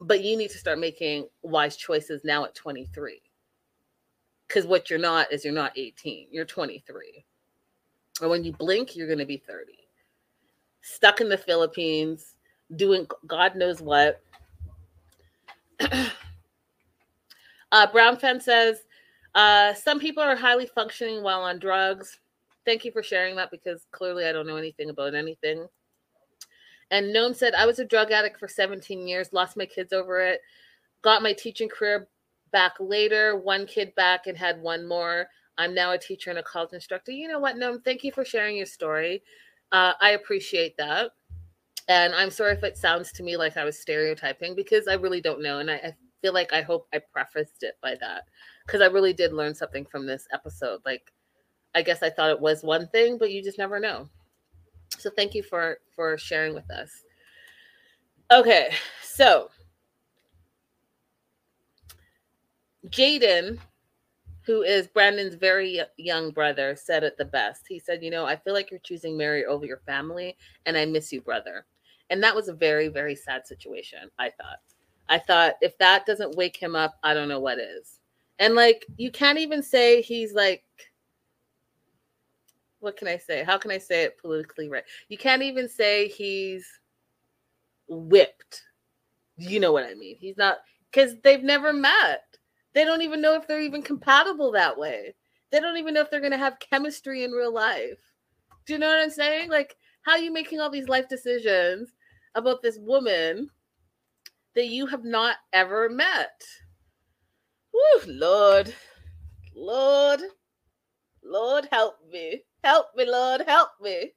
[0.00, 3.20] But you need to start making wise choices now at 23
[4.48, 7.24] because what you're not is you're not 18, you're 23.
[8.20, 9.72] Or when you blink, you're going to be 30.
[10.80, 12.34] Stuck in the Philippines,
[12.76, 14.22] doing God knows what.
[17.72, 18.84] uh, Brown Fan says,
[19.34, 22.18] uh, some people are highly functioning while on drugs.
[22.64, 25.66] Thank you for sharing that because clearly I don't know anything about anything.
[26.90, 30.20] And Gnome said, I was a drug addict for 17 years, lost my kids over
[30.20, 30.40] it,
[31.02, 32.08] got my teaching career
[32.50, 35.28] back later, one kid back and had one more.
[35.58, 37.12] I'm now a teacher and a college instructor.
[37.12, 39.22] You know what, No, Thank you for sharing your story.
[39.72, 41.10] Uh, I appreciate that.
[41.88, 45.20] And I'm sorry if it sounds to me like I was stereotyping because I really
[45.22, 45.58] don't know.
[45.58, 48.24] And I, I feel like I hope I prefaced it by that
[48.66, 50.80] because I really did learn something from this episode.
[50.84, 51.12] Like,
[51.74, 54.08] I guess I thought it was one thing, but you just never know.
[54.98, 56.90] So thank you for for sharing with us.
[58.30, 58.70] Okay,
[59.02, 59.48] so
[62.88, 63.58] Jaden,
[64.42, 67.66] who is Brandon's very young brother, said it the best.
[67.68, 70.84] He said, You know, I feel like you're choosing Mary over your family, and I
[70.84, 71.66] miss you, brother.
[72.10, 74.58] And that was a very, very sad situation, I thought.
[75.08, 78.00] I thought if that doesn't wake him up, I don't know what is.
[78.38, 80.64] And like, you can't even say he's like,
[82.80, 83.42] what can I say?
[83.42, 84.84] How can I say it politically right?
[85.08, 86.66] You can't even say he's
[87.88, 88.62] whipped.
[89.36, 90.16] You know what I mean?
[90.18, 90.58] He's not,
[90.90, 92.24] because they've never met.
[92.74, 95.14] They don't even know if they're even compatible that way.
[95.50, 97.98] They don't even know if they're going to have chemistry in real life.
[98.66, 99.48] Do you know what I'm saying?
[99.50, 101.94] Like, how are you making all these life decisions
[102.34, 103.50] about this woman
[104.54, 106.42] that you have not ever met?
[107.72, 108.74] Woo, Lord,
[109.54, 110.20] Lord,
[111.22, 112.42] Lord, help me.
[112.64, 114.12] Help me, Lord, help me.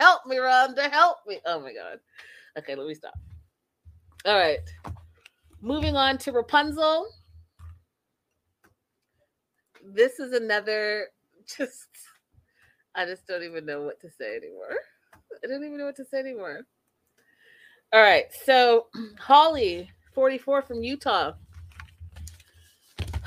[0.00, 1.38] Help me, Rhonda, help me.
[1.46, 2.00] Oh my God.
[2.58, 3.14] Okay, let me stop.
[4.26, 4.58] All right.
[5.60, 7.06] Moving on to Rapunzel
[9.84, 11.08] this is another
[11.46, 11.88] just
[12.94, 14.76] I just don't even know what to say anymore.
[15.42, 16.60] I don't even know what to say anymore.
[17.94, 18.86] All right, so
[19.18, 21.32] Holly, 44 from Utah.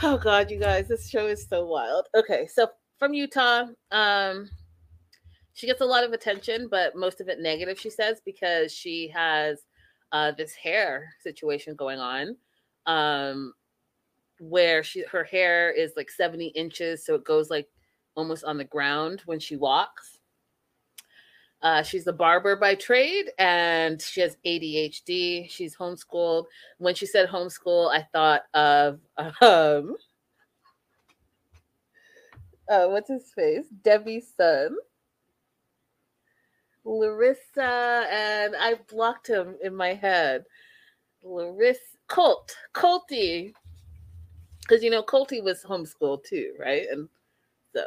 [0.01, 2.07] Oh God, you guys, this show is so wild.
[2.17, 4.49] Okay, so from Utah, um,
[5.53, 9.07] she gets a lot of attention, but most of it negative, she says, because she
[9.13, 9.59] has
[10.11, 12.35] uh, this hair situation going on.
[12.87, 13.53] Um,
[14.39, 17.67] where she her hair is like 70 inches, so it goes like
[18.15, 20.14] almost on the ground when she walks.
[21.61, 25.49] Uh, she's a barber by trade and she has ADHD.
[25.49, 26.45] She's homeschooled.
[26.77, 28.99] When she said homeschool, I thought of
[29.41, 29.95] um,
[32.69, 33.65] uh, what's his face?
[33.83, 34.75] Debbie's son,
[36.83, 40.45] Larissa, and I blocked him in my head.
[41.23, 43.53] Larissa Colt, Colty,
[44.61, 46.85] because you know Colty was homeschooled too, right?
[46.91, 47.09] And
[47.73, 47.83] so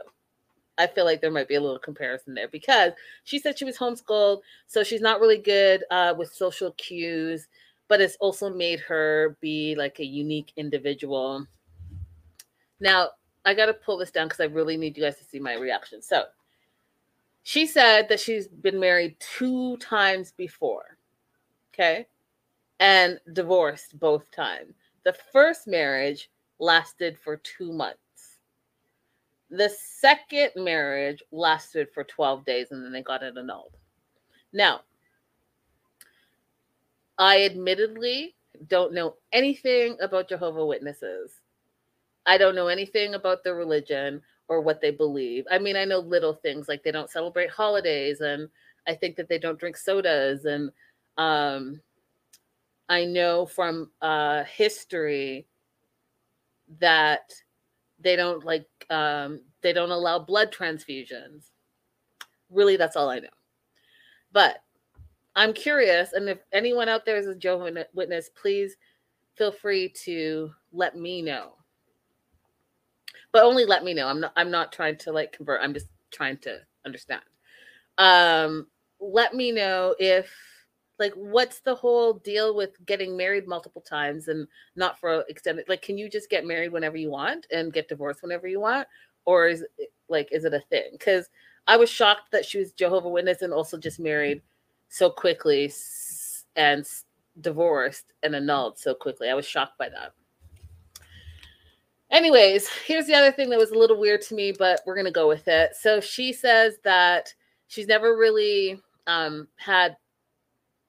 [0.78, 2.92] I feel like there might be a little comparison there because
[3.24, 7.48] she said she was homeschooled, so she's not really good uh, with social cues,
[7.88, 11.46] but it's also made her be like a unique individual.
[12.80, 13.10] Now,
[13.44, 15.54] I got to pull this down because I really need you guys to see my
[15.54, 16.00] reaction.
[16.00, 16.24] So,
[17.42, 20.98] she said that she's been married two times before.
[21.72, 22.06] Okay.
[22.78, 24.74] And divorced both times.
[25.04, 27.98] The first marriage lasted for two months.
[29.50, 33.76] The second marriage lasted for 12 days and then they got it annulled.
[34.52, 34.82] Now,
[37.18, 38.36] I admittedly
[38.66, 41.32] don't know anything about Jehovah Witnesses.
[42.26, 45.44] I don't know anything about their religion or what they believe.
[45.50, 48.48] I mean, I know little things like they don't celebrate holidays and
[48.86, 50.70] I think that they don't drink sodas and
[51.16, 51.80] um
[52.88, 55.46] I know from uh history
[56.80, 57.32] that
[58.00, 61.50] they don't like um they don't allow blood transfusions.
[62.50, 63.28] Really that's all I know.
[64.32, 64.62] But
[65.36, 68.76] I'm curious, and if anyone out there is a Jehovah Witness, please
[69.36, 71.52] feel free to let me know.
[73.32, 74.08] But only let me know.
[74.08, 74.32] I'm not.
[74.36, 75.60] I'm not trying to like convert.
[75.62, 77.22] I'm just trying to understand.
[77.98, 78.66] Um,
[79.00, 80.32] let me know if
[80.98, 84.46] like what's the whole deal with getting married multiple times and
[84.76, 88.22] not for extended like can you just get married whenever you want and get divorced
[88.22, 88.86] whenever you want
[89.24, 91.28] or is it, like is it a thing because
[91.66, 94.42] i was shocked that she was jehovah witness and also just married
[94.88, 95.70] so quickly
[96.56, 96.86] and
[97.40, 99.28] divorced and annulled so quickly.
[99.28, 100.12] I was shocked by that.
[102.10, 105.10] Anyways, here's the other thing that was a little weird to me, but we're to
[105.10, 105.76] go with it.
[105.78, 107.34] So she says that
[107.66, 109.96] she's never really um, had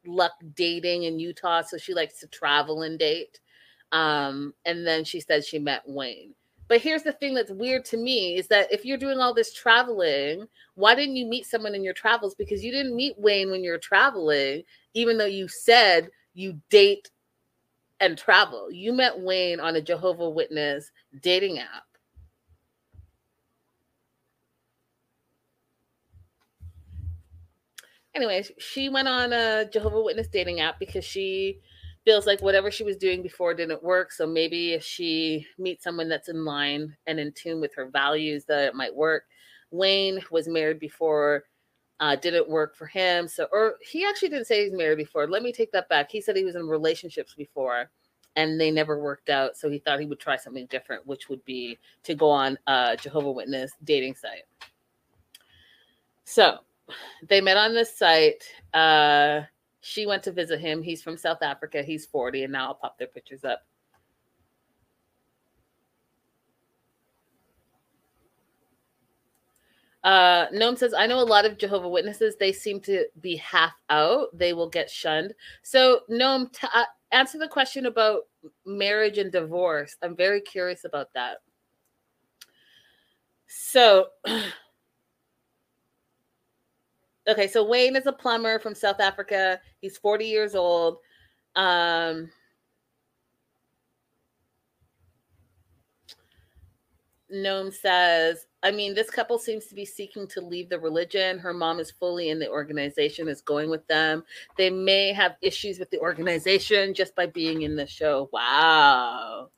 [0.09, 1.61] luck dating in Utah.
[1.61, 3.39] So she likes to travel and date.
[3.91, 6.33] Um, and then she said she met Wayne.
[6.67, 9.53] But here's the thing that's weird to me is that if you're doing all this
[9.53, 12.35] traveling, why didn't you meet someone in your travels?
[12.35, 14.61] Because you didn't meet Wayne when you're traveling,
[14.93, 17.09] even though you said you date
[17.99, 18.71] and travel.
[18.71, 20.91] You met Wayne on a Jehovah Witness
[21.21, 21.88] dating app.
[28.19, 31.61] Anyways, she went on a Jehovah Witness dating app because she
[32.03, 34.11] feels like whatever she was doing before didn't work.
[34.11, 38.43] So maybe if she meets someone that's in line and in tune with her values,
[38.43, 39.23] that it might work.
[39.71, 41.45] Wayne was married before,
[42.01, 43.25] uh, didn't work for him.
[43.25, 45.25] So, or he actually didn't say he's married before.
[45.25, 46.11] Let me take that back.
[46.11, 47.89] He said he was in relationships before
[48.35, 49.55] and they never worked out.
[49.55, 52.97] So he thought he would try something different, which would be to go on a
[53.01, 54.43] Jehovah Witness dating site.
[56.25, 56.59] So
[57.27, 58.43] they met on this site.
[58.73, 59.41] Uh,
[59.81, 60.81] she went to visit him.
[60.81, 61.81] He's from South Africa.
[61.81, 63.65] He's 40, and now I'll pop their pictures up.
[70.03, 74.27] Uh, says, I know a lot of Jehovah Witnesses, they seem to be half out.
[74.37, 75.33] They will get shunned.
[75.61, 78.21] So, Gnome, t- uh, answer the question about
[78.65, 79.97] marriage and divorce.
[80.01, 81.37] I'm very curious about that.
[83.47, 84.07] So,
[87.29, 89.59] okay, so Wayne is a plumber from South Africa.
[89.81, 90.97] He's 40 years old.
[91.55, 92.29] Um,
[97.29, 101.37] Gnome says, I mean, this couple seems to be seeking to leave the religion.
[101.39, 104.23] Her mom is fully in the organization, is going with them.
[104.57, 108.29] They may have issues with the organization just by being in the show.
[108.33, 109.49] Wow.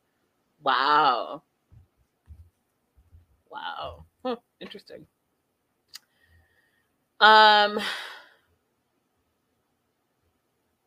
[0.62, 1.44] Wow.
[3.50, 4.06] Wow.
[4.24, 5.06] Huh, interesting.
[7.22, 7.80] Um,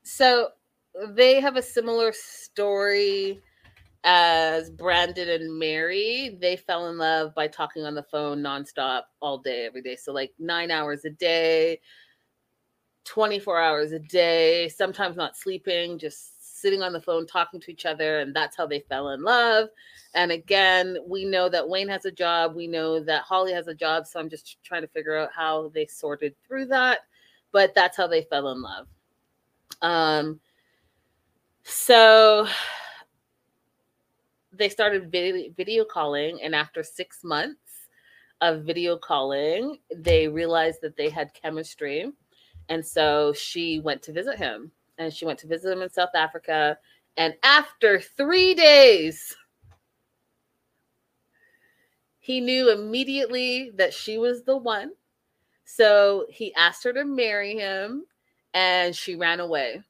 [0.03, 0.49] so
[1.11, 3.41] they have a similar story
[4.05, 6.37] as Brandon and Mary.
[6.41, 9.97] They fell in love by talking on the phone nonstop all day, every day.
[9.97, 11.81] So, like nine hours a day,
[13.05, 16.33] 24 hours a day, sometimes not sleeping, just
[16.65, 18.21] sitting on the phone talking to each other.
[18.21, 19.69] And that's how they fell in love.
[20.15, 22.55] And again, we know that Wayne has a job.
[22.57, 24.07] We know that Holly has a job.
[24.07, 27.01] So I'm just trying to figure out how they sorted through that.
[27.53, 28.87] But that's how they fell in love.
[29.83, 30.41] Um,
[31.65, 32.49] so
[34.51, 36.41] they started video, video calling.
[36.43, 37.61] And after six months
[38.41, 42.11] of video calling, they realized that they had chemistry.
[42.71, 44.73] And so she went to visit him.
[44.99, 46.79] And she went to visit him in South Africa.
[47.17, 49.35] And after three days,
[52.19, 54.93] he knew immediately that she was the one.
[55.65, 58.05] So he asked her to marry him
[58.55, 59.83] and she ran away.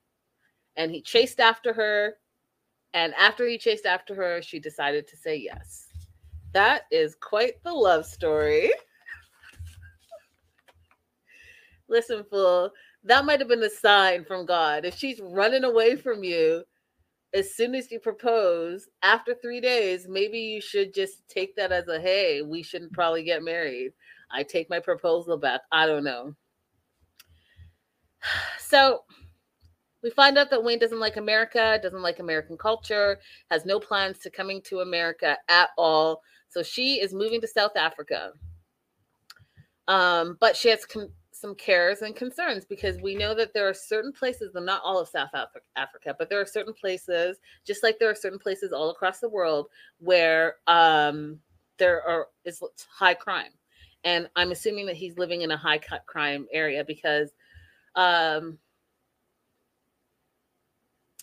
[0.76, 2.14] And he chased after her.
[2.92, 5.86] And after he chased after her, she decided to say yes.
[6.52, 8.72] That is quite the love story.
[11.88, 12.70] Listen, fool,
[13.04, 14.84] that might have been a sign from God.
[14.84, 16.64] If she's running away from you,
[17.34, 21.88] as soon as you propose, after three days, maybe you should just take that as
[21.88, 23.92] a hey, we shouldn't probably get married.
[24.30, 25.62] I take my proposal back.
[25.70, 26.34] I don't know.
[28.58, 29.00] So
[30.02, 33.18] we find out that Wayne doesn't like America, doesn't like American culture,
[33.50, 36.20] has no plans to coming to America at all.
[36.48, 38.32] So she is moving to South Africa.
[39.88, 41.12] Um, but she has com-
[41.44, 44.98] some cares and concerns because we know that there are certain places, and not all
[44.98, 45.28] of South
[45.76, 47.36] Africa, but there are certain places,
[47.66, 49.66] just like there are certain places all across the world
[49.98, 51.38] where um,
[51.76, 53.50] there are is high crime,
[54.04, 57.32] and I'm assuming that he's living in a high crime area because
[57.94, 58.56] um,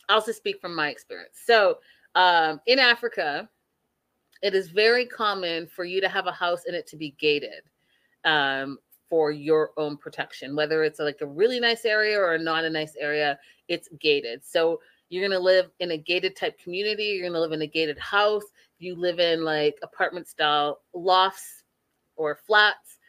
[0.08, 1.40] I'll just speak from my experience.
[1.44, 1.80] So
[2.14, 3.50] um, in Africa,
[4.44, 7.64] it is very common for you to have a house and it to be gated
[8.24, 8.78] um,
[9.12, 12.96] for your own protection, whether it's like a really nice area or not a nice
[12.98, 13.38] area,
[13.68, 14.42] it's gated.
[14.42, 17.62] So you're going to live in a gated type community, you're going to live in
[17.62, 18.46] a gated house.
[18.80, 21.64] You live in like apartment style lofts
[22.16, 23.00] or flats.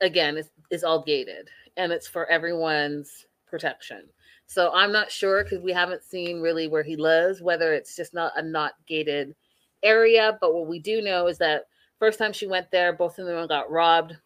[0.00, 4.08] Again, it's, it's all gated and it's for everyone's protection.
[4.46, 8.14] So I'm not sure because we haven't seen really where he lives, whether it's just
[8.14, 9.34] not a not gated
[9.82, 10.38] area.
[10.40, 11.64] But what we do know is that
[11.98, 14.16] first time she went there, both of them got robbed.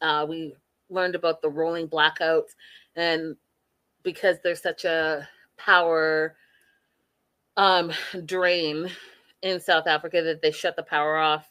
[0.00, 0.54] Uh, we
[0.88, 2.54] learned about the rolling blackouts,
[2.94, 3.36] and
[4.02, 6.36] because there's such a power
[7.56, 7.92] um,
[8.24, 8.90] drain
[9.42, 11.50] in South Africa, that they shut the power off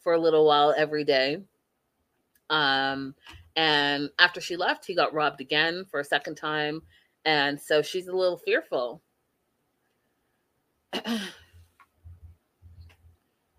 [0.00, 1.38] for a little while every day.
[2.50, 3.14] Um,
[3.56, 6.82] and after she left, he got robbed again for a second time.
[7.24, 9.02] And so she's a little fearful.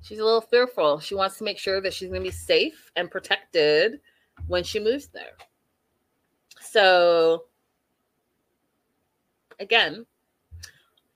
[0.02, 1.00] she's a little fearful.
[1.00, 4.00] She wants to make sure that she's going to be safe and protected
[4.48, 5.34] when she moves there.
[6.62, 7.46] So,
[9.60, 10.06] again,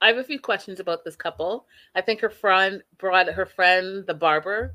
[0.00, 1.66] I have a few questions about this couple.
[1.94, 4.74] I think her friend brought her friend, the barber,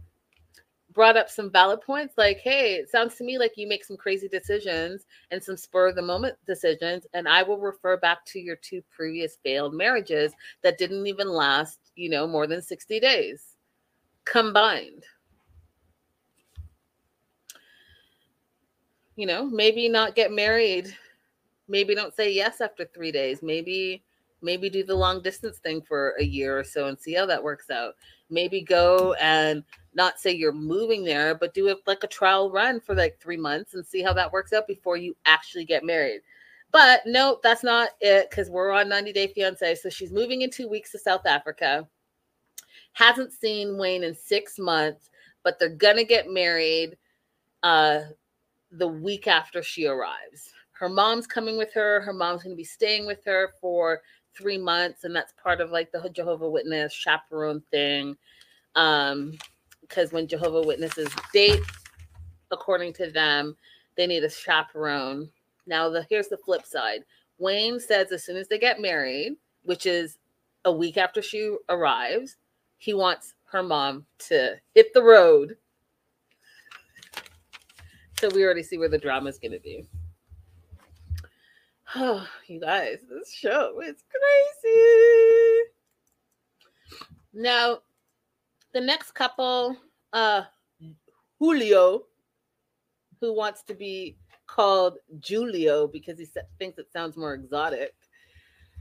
[0.95, 3.97] brought up some valid points like hey it sounds to me like you make some
[3.97, 8.39] crazy decisions and some spur of the moment decisions and i will refer back to
[8.39, 10.31] your two previous failed marriages
[10.63, 13.57] that didn't even last you know more than 60 days
[14.23, 15.03] combined
[19.15, 20.95] you know maybe not get married
[21.67, 24.03] maybe don't say yes after 3 days maybe
[24.41, 27.43] maybe do the long distance thing for a year or so and see how that
[27.43, 27.95] works out
[28.29, 29.63] maybe go and
[29.93, 33.37] not say you're moving there, but do it like a trial run for like three
[33.37, 36.21] months and see how that works out before you actually get married.
[36.71, 39.75] But no, that's not it because we're on 90 Day Fiance.
[39.75, 41.87] So she's moving in two weeks to South Africa.
[42.93, 45.09] Hasn't seen Wayne in six months,
[45.43, 46.97] but they're gonna get married
[47.63, 48.01] uh,
[48.77, 50.51] the week after she arrives.
[50.71, 52.01] Her mom's coming with her.
[52.01, 54.01] Her mom's gonna be staying with her for
[54.37, 58.17] three months, and that's part of like the Jehovah Witness chaperone thing.
[58.75, 59.37] Um,
[59.81, 61.61] because when Jehovah Witnesses date,
[62.51, 63.55] according to them,
[63.95, 65.29] they need a chaperone.
[65.67, 67.01] Now, the here's the flip side.
[67.37, 70.17] Wayne says as soon as they get married, which is
[70.65, 72.37] a week after she arrives,
[72.77, 75.55] he wants her mom to hit the road.
[78.19, 79.85] So we already see where the drama is going to be.
[81.95, 84.03] Oh, you guys, this show is
[84.63, 85.61] crazy.
[87.33, 87.79] Now,
[88.73, 89.75] the next couple,
[90.13, 90.43] uh,
[91.39, 92.03] Julio,
[93.19, 94.97] who wants to be called
[95.27, 97.93] Julio because he thinks it sounds more exotic.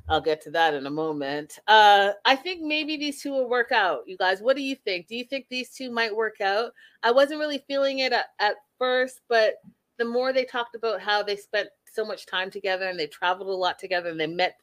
[0.09, 1.59] I'll get to that in a moment.
[1.67, 4.03] Uh, I think maybe these two will work out.
[4.07, 5.07] You guys, what do you think?
[5.07, 6.73] Do you think these two might work out?
[7.03, 9.63] I wasn't really feeling it at, at first, but
[9.97, 13.49] the more they talked about how they spent so much time together and they traveled
[13.49, 14.57] a lot together and they met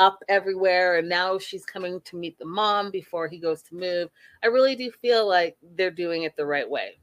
[0.00, 4.08] up everywhere and now she's coming to meet the mom before he goes to move
[4.42, 6.98] i really do feel like they're doing it the right way.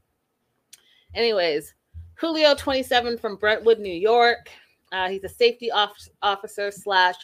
[1.14, 1.74] Anyways
[2.16, 4.50] julio 27 from brentwood new york.
[4.90, 7.16] Uh, he's a safety off- officer slash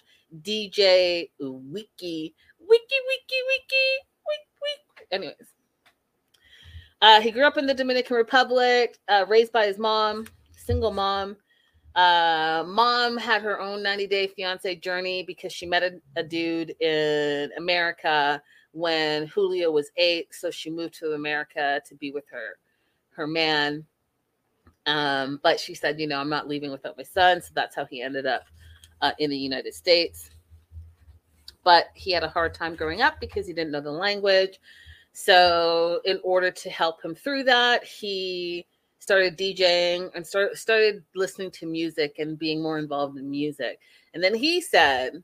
[0.42, 2.34] dj wiki.
[2.60, 3.86] Wiki wiki wiki
[4.26, 5.06] wiki wiki.
[5.10, 5.54] Anyways
[7.04, 10.26] uh, he grew up in the dominican republic uh, raised by his mom
[10.56, 11.36] single mom
[11.94, 16.74] uh, mom had her own 90 day fiance journey because she met a, a, dude
[16.80, 18.42] in America
[18.72, 20.34] when Julio was eight.
[20.34, 22.58] So she moved to America to be with her
[23.10, 23.84] her man.
[24.86, 27.40] Um, but she said, you know, I'm not leaving without my son.
[27.40, 28.44] So that's how he ended up
[29.00, 30.30] uh, in the United States.
[31.62, 34.58] But he had a hard time growing up because he didn't know the language.
[35.14, 38.66] So, in order to help him through that, he
[38.98, 43.78] started DJing and start, started listening to music and being more involved in music.
[44.12, 45.22] And then he said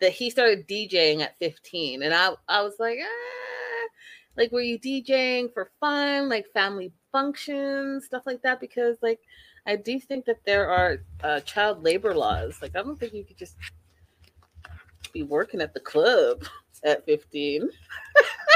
[0.00, 2.04] that he started DJing at 15.
[2.04, 3.88] And I, I was like, ah,
[4.36, 8.60] like, were you DJing for fun, like family functions, stuff like that?
[8.60, 9.18] Because, like,
[9.66, 12.62] I do think that there are uh, child labor laws.
[12.62, 13.56] Like, I don't think you could just
[15.12, 16.44] be working at the club
[16.84, 17.68] at 15.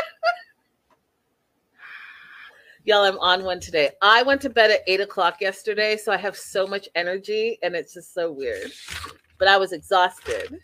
[2.90, 3.90] Y'all, I'm on one today.
[4.02, 7.76] I went to bed at eight o'clock yesterday, so I have so much energy and
[7.76, 8.72] it's just so weird.
[9.38, 10.58] But I was exhausted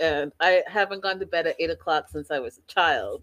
[0.00, 3.22] and I haven't gone to bed at eight o'clock since I was a child.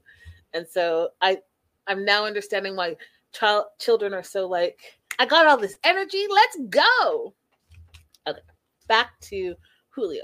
[0.53, 1.39] And so I
[1.87, 2.95] I'm now understanding why
[3.33, 4.79] child children are so like,
[5.19, 7.33] I got all this energy, let's go.
[8.25, 8.39] Okay,
[8.87, 9.55] back to
[9.89, 10.23] Julio.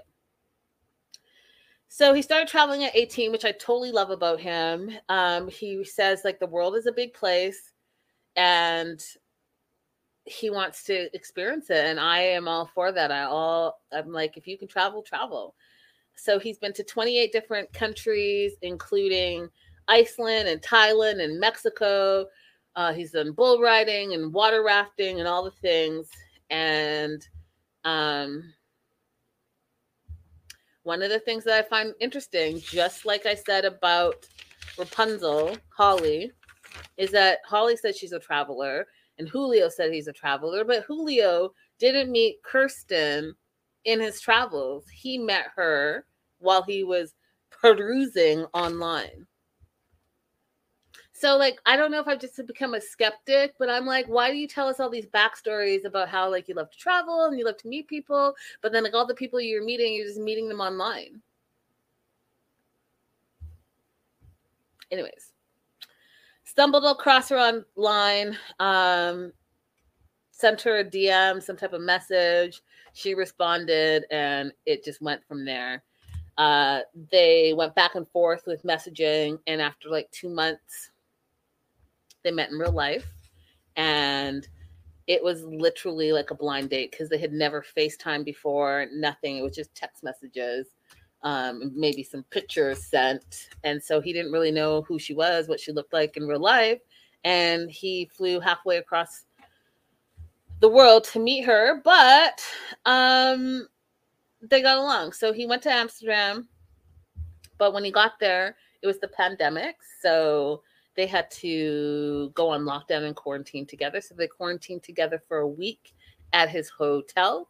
[1.90, 4.90] So he started traveling at 18, which I totally love about him.
[5.10, 7.71] Um, he says like the world is a big place
[8.36, 9.02] and
[10.26, 11.86] he wants to experience it.
[11.86, 13.12] And I am all for that.
[13.12, 15.56] I all I'm like, if you can travel, travel.
[16.16, 19.50] So he's been to 28 different countries, including
[19.88, 22.28] Iceland and Thailand and Mexico.
[22.76, 26.08] Uh, he's done bull riding and water rafting and all the things.
[26.50, 27.28] And
[27.84, 28.54] um,
[30.84, 34.28] one of the things that I find interesting, just like I said about
[34.78, 36.32] Rapunzel, Holly,
[36.98, 41.54] is that Holly said she's a traveler and Julio said he's a traveler, but Julio
[41.80, 43.36] didn't meet Kirsten
[43.86, 44.86] in his travels.
[44.92, 46.06] He met her
[46.40, 47.14] while he was
[47.50, 49.28] perusing online.
[51.14, 54.32] So like I don't know if I've just become a skeptic, but I'm like, why
[54.32, 57.38] do you tell us all these backstories about how like you love to travel and
[57.38, 60.20] you love to meet people, but then like all the people you're meeting, you're just
[60.20, 61.22] meeting them online.
[64.90, 65.32] Anyways,
[66.52, 69.32] stumbled across her online, um,
[70.32, 72.62] sent her a DM, some type of message.
[72.92, 75.82] She responded, and it just went from there.
[76.38, 80.92] Uh, they went back and forth with messaging, and after like two months,
[82.24, 83.08] they met in real life,
[83.78, 84.46] and
[85.08, 89.38] it was literally like a blind date because they had never FaceTime before, nothing.
[89.38, 90.68] It was just text messages,
[91.24, 93.50] um, maybe some pictures sent.
[93.64, 96.40] And so he didn't really know who she was, what she looked like in real
[96.40, 96.80] life.
[97.24, 99.26] And he flew halfway across
[100.60, 102.44] the world to meet her, but
[102.86, 103.68] um,
[104.42, 105.14] they got along.
[105.14, 106.48] So he went to Amsterdam,
[107.58, 109.76] but when he got there, it was the pandemic.
[110.02, 110.62] So
[110.96, 114.02] they had to go on lockdown and quarantine together.
[114.02, 115.94] So they quarantined together for a week
[116.34, 117.50] at his hotel.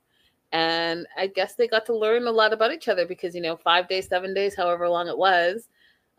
[0.52, 3.56] And I guess they got to learn a lot about each other because, you know,
[3.56, 5.70] five days, seven days, however long it was,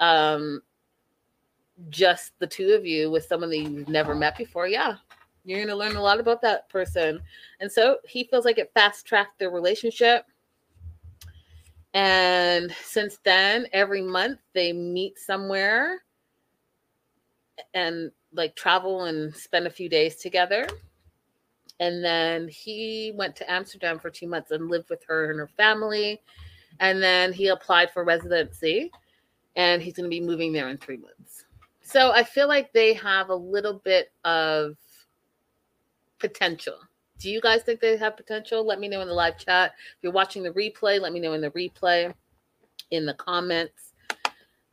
[0.00, 0.62] um,
[1.90, 4.66] just the two of you with someone that you've never met before.
[4.66, 4.96] Yeah,
[5.44, 7.20] you're going to learn a lot about that person.
[7.60, 10.24] And so he feels like it fast tracked their relationship.
[11.94, 16.02] And since then, every month they meet somewhere
[17.74, 20.66] and like travel and spend a few days together.
[21.82, 25.48] And then he went to Amsterdam for two months and lived with her and her
[25.48, 26.22] family.
[26.78, 28.92] And then he applied for residency
[29.56, 31.44] and he's going to be moving there in three months.
[31.82, 34.76] So I feel like they have a little bit of
[36.20, 36.76] potential.
[37.18, 38.64] Do you guys think they have potential?
[38.64, 39.72] Let me know in the live chat.
[39.96, 42.14] If you're watching the replay, let me know in the replay
[42.92, 43.92] in the comments.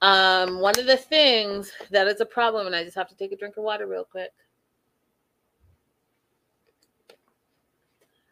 [0.04, 3.32] Um, one of the things that is a problem, and I just have to take
[3.32, 4.32] a drink of water real quick.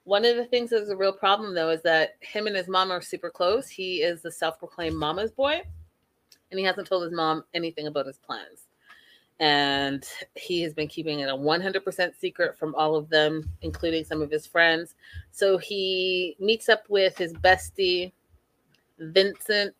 [0.08, 2.70] One of the things that is a real problem, though, is that him and his
[2.70, 3.68] mom are super close.
[3.68, 5.62] He is the self proclaimed mama's boy,
[6.50, 8.68] and he hasn't told his mom anything about his plans.
[9.42, 14.22] And he has been keeping it a 100% secret from all of them, including some
[14.22, 14.96] of his friends.
[15.32, 18.14] So he meets up with his bestie,
[19.00, 19.76] Vincent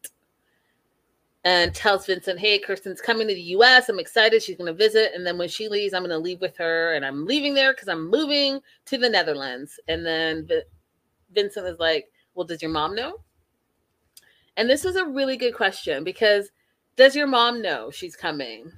[1.48, 3.88] and tells Vincent, Hey, Kirsten's coming to the US.
[3.88, 4.44] I'm excited.
[4.44, 5.14] She's going to visit.
[5.16, 6.94] And then when she leaves, I'm going to leave with her.
[6.94, 9.80] And I'm leaving there because I'm moving to the Netherlands.
[9.88, 10.50] And then
[11.34, 13.22] Vincent is like, Well, does your mom know?
[14.58, 16.50] And this is a really good question because
[16.98, 18.70] does your mom know she's coming?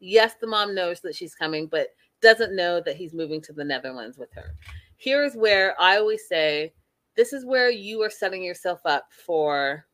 [0.00, 1.90] Yes, the mom knows that she's coming, but
[2.20, 4.56] doesn't know that he's moving to the Netherlands with her.
[4.96, 6.72] Here's where I always say,
[7.14, 9.86] This is where you are setting yourself up for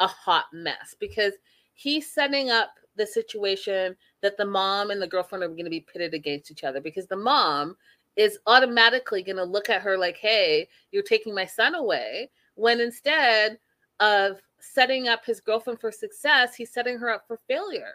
[0.00, 1.32] a hot mess because
[1.74, 5.80] he's setting up the situation that the mom and the girlfriend are going to be
[5.80, 7.76] pitted against each other because the mom
[8.16, 12.30] is automatically going to look at her like, hey, you're taking my son away.
[12.54, 13.58] When instead
[14.00, 17.94] of setting up his girlfriend for success, he's setting her up for failure.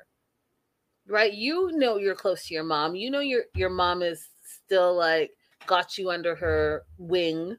[1.07, 1.33] Right?
[1.33, 2.95] You know you're close to your mom.
[2.95, 5.31] You know your your mom is still like
[5.65, 7.55] got you under her wing.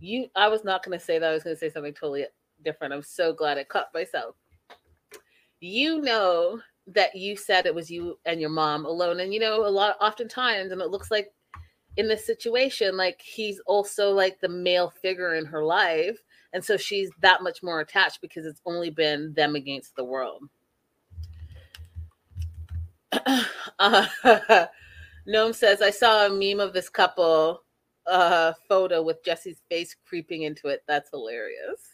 [0.00, 1.30] You I was not going to say that.
[1.30, 2.26] I was going to say something totally
[2.64, 2.94] different.
[2.94, 4.34] I'm so glad I caught myself.
[5.60, 9.20] You know that you said it was you and your mom alone.
[9.20, 11.32] And you know, a lot oftentimes, and it looks like
[11.96, 16.18] in this situation, like he's also like the male figure in her life.
[16.52, 20.42] And so she's that much more attached because it's only been them against the world.
[23.78, 24.66] uh,
[25.26, 27.62] Gnome says, I saw a meme of this couple
[28.06, 30.82] uh, photo with Jesse's face creeping into it.
[30.86, 31.93] That's hilarious.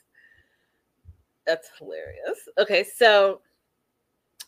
[1.50, 2.48] That's hilarious.
[2.58, 3.40] Okay, so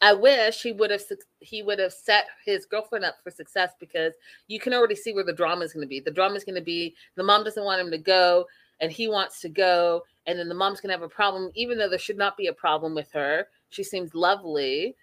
[0.01, 1.03] I wish he would have
[1.41, 4.13] he would have set his girlfriend up for success because
[4.47, 5.99] you can already see where the drama is going to be.
[5.99, 8.47] The drama is going to be the mom doesn't want him to go
[8.81, 11.77] and he wants to go and then the mom's going to have a problem even
[11.77, 13.49] though there should not be a problem with her.
[13.71, 14.95] She seems lovely,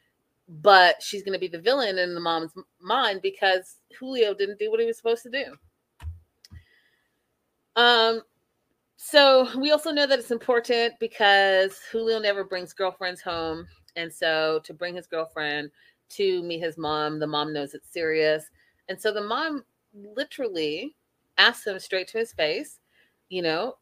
[0.47, 4.71] but she's going to be the villain in the mom's mind because Julio didn't do
[4.71, 5.43] what he was supposed to do.
[7.75, 8.21] Um
[9.01, 14.59] so we also know that it's important because Julio never brings girlfriends home and so
[14.65, 15.71] to bring his girlfriend
[16.09, 18.49] to meet his mom, the mom knows it's serious.
[18.89, 20.97] And so the mom literally
[21.37, 22.79] asks him straight to his face,
[23.29, 23.77] you know,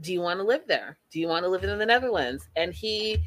[0.00, 0.96] do you want to live there?
[1.12, 2.48] Do you want to live in the Netherlands?
[2.56, 3.18] And he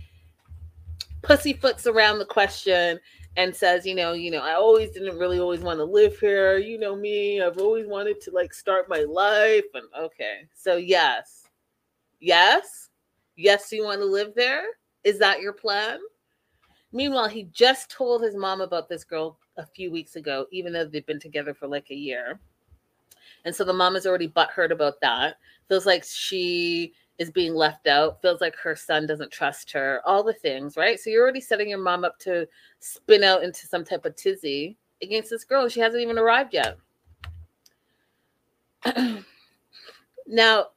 [1.22, 3.00] pussyfoots around the question
[3.38, 6.58] and says, you know, you know, I always didn't really always want to live here.
[6.58, 9.64] You know me, I've always wanted to like start my life.
[9.76, 11.44] And okay, so yes,
[12.20, 12.90] yes,
[13.36, 14.64] yes, you want to live there.
[15.04, 16.00] Is that your plan?
[16.92, 20.86] Meanwhile, he just told his mom about this girl a few weeks ago, even though
[20.86, 22.40] they've been together for like a year.
[23.46, 25.36] And so the mom is already butthurt about that.
[25.70, 30.24] Feels like she is being left out, feels like her son doesn't trust her, all
[30.24, 31.00] the things, right?
[31.00, 32.48] So you're already setting your mom up to
[32.80, 35.68] spin out into some type of tizzy against this girl.
[35.68, 36.78] She hasn't even arrived yet.
[40.28, 40.68] now,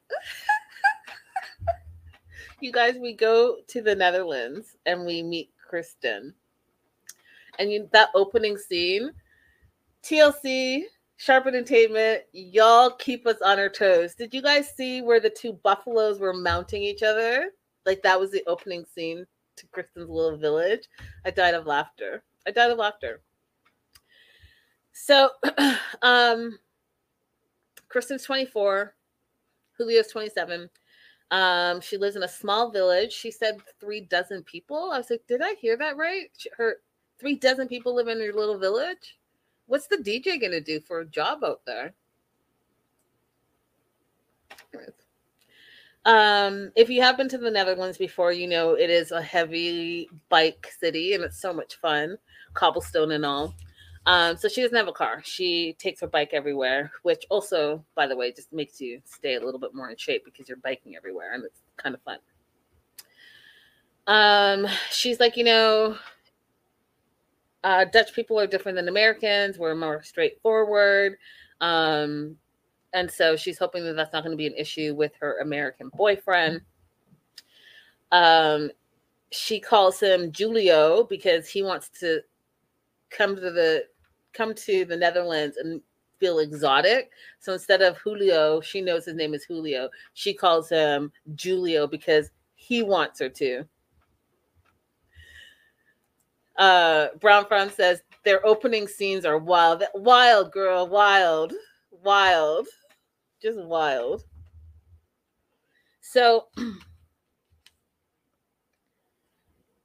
[2.59, 6.33] you guys, we go to the Netherlands and we meet Kristen.
[7.59, 9.11] And you, that opening scene,
[10.03, 10.83] TLC,
[11.21, 14.15] Sharp Entertainment, y'all keep us on our toes.
[14.15, 17.51] Did you guys see where the two buffaloes were mounting each other?
[17.85, 20.89] Like that was the opening scene to Kristen's little village.
[21.23, 22.23] I died of laughter.
[22.47, 23.21] I died of laughter.
[24.93, 25.29] So,
[26.01, 26.57] um,
[27.87, 28.95] Kristen's 24,
[29.77, 30.71] Julio's 27.
[31.29, 33.13] Um, she lives in a small village.
[33.13, 34.89] She said three dozen people.
[34.91, 36.31] I was like, did I hear that right?
[36.57, 36.77] Her
[37.19, 39.19] three dozen people live in her little village.
[39.71, 41.93] What's the DJ gonna do for a job out there?
[46.03, 50.09] Um, if you have been to the Netherlands before, you know it is a heavy
[50.27, 52.17] bike city and it's so much fun,
[52.53, 53.55] cobblestone and all.
[54.05, 55.21] Um, so she doesn't have a car.
[55.23, 59.39] She takes her bike everywhere, which also, by the way, just makes you stay a
[59.39, 62.17] little bit more in shape because you're biking everywhere and it's kind of fun.
[64.05, 65.95] Um, she's like, you know,
[67.63, 69.57] uh, Dutch people are different than Americans.
[69.57, 71.17] We're more straightforward.
[71.59, 72.35] Um,
[72.93, 75.89] and so she's hoping that that's not going to be an issue with her American
[75.93, 76.61] boyfriend.
[78.11, 78.71] Um,
[79.31, 82.21] she calls him Julio because he wants to
[83.09, 83.85] come to the
[84.33, 85.81] come to the Netherlands and
[86.19, 87.11] feel exotic.
[87.39, 89.89] So instead of Julio, she knows his name is Julio.
[90.13, 93.65] She calls him Julio because he wants her to.
[96.61, 99.83] Uh, Brown Farm says their opening scenes are wild.
[99.95, 101.53] Wild, girl, wild,
[101.89, 102.67] wild,
[103.41, 104.25] just wild.
[106.01, 106.49] So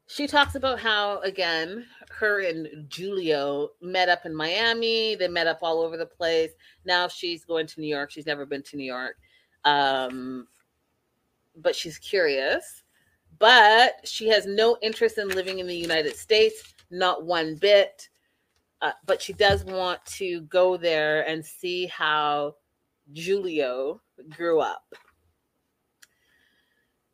[0.07, 5.15] she talks about how, again, her and Julio met up in Miami.
[5.15, 6.51] They met up all over the place.
[6.85, 8.11] Now she's going to New York.
[8.11, 9.17] She's never been to New York.
[9.65, 10.47] Um,
[11.57, 12.83] but she's curious.
[13.39, 18.09] But she has no interest in living in the United States, not one bit.
[18.83, 22.55] Uh, but she does want to go there and see how
[23.15, 24.85] Julio grew up.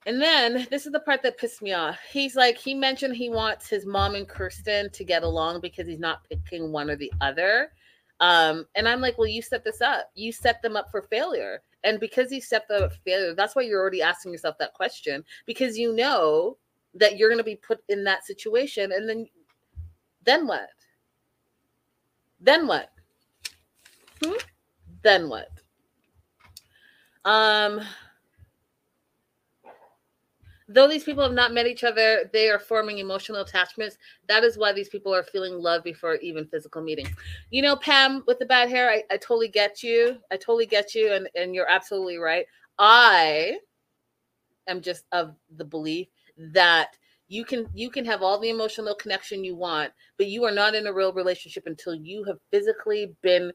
[0.04, 1.98] And then this is the part that pissed me off.
[2.10, 6.00] He's like, he mentioned he wants his mom and Kirsten to get along because he's
[6.00, 7.70] not picking one or the other.
[8.18, 10.10] Um, and I'm like, well, you set this up.
[10.14, 11.62] You set them up for failure.
[11.84, 15.76] And because you set the failure, that's why you're already asking yourself that question because
[15.76, 16.56] you know
[16.94, 18.92] that you're going to be put in that situation.
[18.92, 19.26] And then,
[20.24, 20.68] then what?
[22.40, 22.90] Then what?
[24.24, 24.32] Hmm?
[25.02, 25.48] Then what?
[27.24, 27.80] Um,
[30.72, 33.98] though these people have not met each other, they are forming emotional attachments.
[34.28, 37.06] That is why these people are feeling love before even physical meeting.
[37.50, 40.18] You know, Pam with the bad hair, I, I totally get you.
[40.30, 42.46] I totally get you, and, and you're absolutely right.
[42.78, 43.58] I
[44.66, 46.96] am just of the belief that
[47.28, 50.74] you can you can have all the emotional connection you want, but you are not
[50.74, 53.52] in a real relationship until you have physically been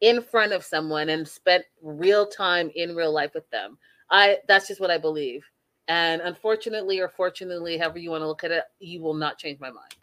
[0.00, 3.78] in front of someone and spent real time in real life with them.
[4.10, 5.44] I that's just what I believe.
[5.88, 9.60] And unfortunately or fortunately, however you want to look at it, you will not change
[9.60, 9.96] my mind.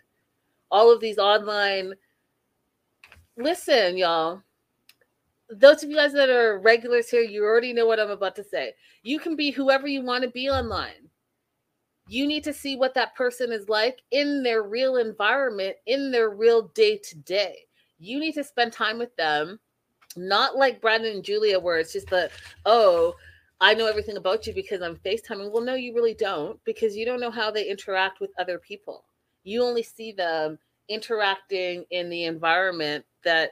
[0.69, 1.95] All of these online
[3.37, 4.41] listen, y'all.
[5.49, 8.43] Those of you guys that are regulars here, you already know what I'm about to
[8.43, 8.73] say.
[9.03, 11.09] You can be whoever you want to be online.
[12.07, 16.29] You need to see what that person is like in their real environment, in their
[16.29, 17.57] real day to day.
[17.99, 19.59] You need to spend time with them,
[20.15, 22.29] not like Brandon and Julia, where it's just the,
[22.65, 23.13] oh,
[23.61, 25.51] I know everything about you because I'm FaceTiming.
[25.51, 29.05] Well, no, you really don't because you don't know how they interact with other people.
[29.43, 30.57] You only see them
[30.89, 33.51] interacting in the environment that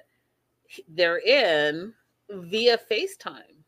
[0.87, 1.93] they're in
[2.29, 3.61] via FaceTime.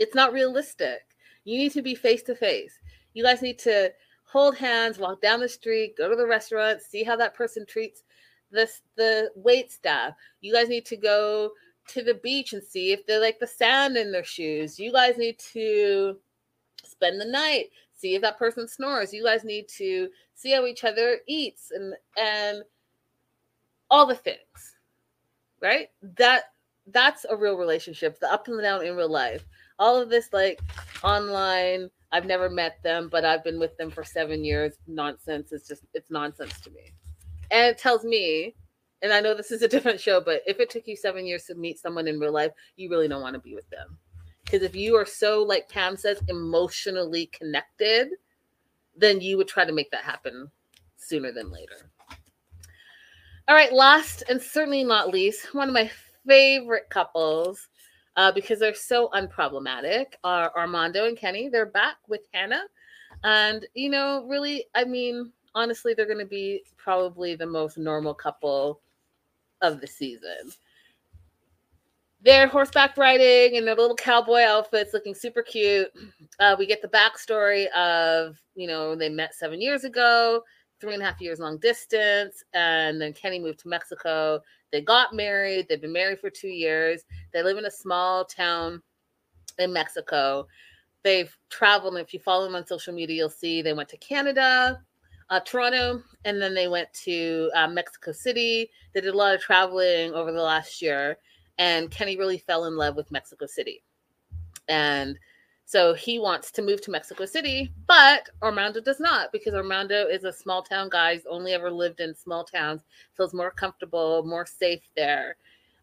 [0.00, 1.02] It's not realistic.
[1.44, 2.78] You need to be face to face.
[3.14, 3.92] You guys need to
[4.24, 8.02] hold hands, walk down the street, go to the restaurant, see how that person treats
[8.50, 10.14] this the wait staff.
[10.40, 11.52] You guys need to go
[11.90, 14.78] to the beach and see if they like the sand in their shoes.
[14.78, 16.16] You guys need to
[16.84, 19.12] spend the night, see if that person snores.
[19.12, 22.62] You guys need to see how each other eats and and
[23.90, 24.76] all the things.
[25.60, 25.88] Right?
[26.16, 26.44] That
[26.86, 29.44] that's a real relationship, the up and the down in real life.
[29.78, 30.60] All of this like
[31.02, 34.74] online, I've never met them, but I've been with them for 7 years.
[34.86, 35.52] Nonsense.
[35.52, 36.92] It's just it's nonsense to me.
[37.50, 38.54] And it tells me
[39.02, 41.44] and I know this is a different show, but if it took you seven years
[41.44, 43.96] to meet someone in real life, you really don't want to be with them.
[44.44, 48.08] Because if you are so, like Pam says, emotionally connected,
[48.96, 50.50] then you would try to make that happen
[50.96, 51.90] sooner than later.
[53.48, 55.90] All right, last and certainly not least, one of my
[56.26, 57.68] favorite couples
[58.16, 61.48] uh, because they're so unproblematic are Armando and Kenny.
[61.48, 62.64] They're back with Hannah.
[63.24, 68.14] And, you know, really, I mean, honestly, they're going to be probably the most normal
[68.14, 68.80] couple
[69.62, 70.52] of the season.
[72.22, 75.88] They're horseback riding in their little cowboy outfits, looking super cute.
[76.38, 80.42] Uh, we get the backstory of, you know, they met seven years ago,
[80.80, 84.40] three and a half years long distance, and then Kenny moved to Mexico.
[84.70, 85.66] They got married.
[85.68, 87.04] They've been married for two years.
[87.32, 88.82] They live in a small town
[89.58, 90.46] in Mexico.
[91.02, 93.96] They've traveled, and if you follow them on social media, you'll see they went to
[93.96, 94.82] Canada,
[95.30, 98.70] uh, Toronto, and then they went to uh, Mexico City.
[98.92, 101.18] They did a lot of traveling over the last year,
[101.58, 103.82] and Kenny really fell in love with Mexico City.
[104.68, 105.18] And
[105.64, 110.24] so he wants to move to Mexico City, but Armando does not because Armando is
[110.24, 111.14] a small town guy.
[111.14, 112.82] He's only ever lived in small towns,
[113.16, 115.36] feels more comfortable, more safe there.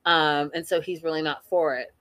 [0.05, 1.93] Um, and so he's really not for it.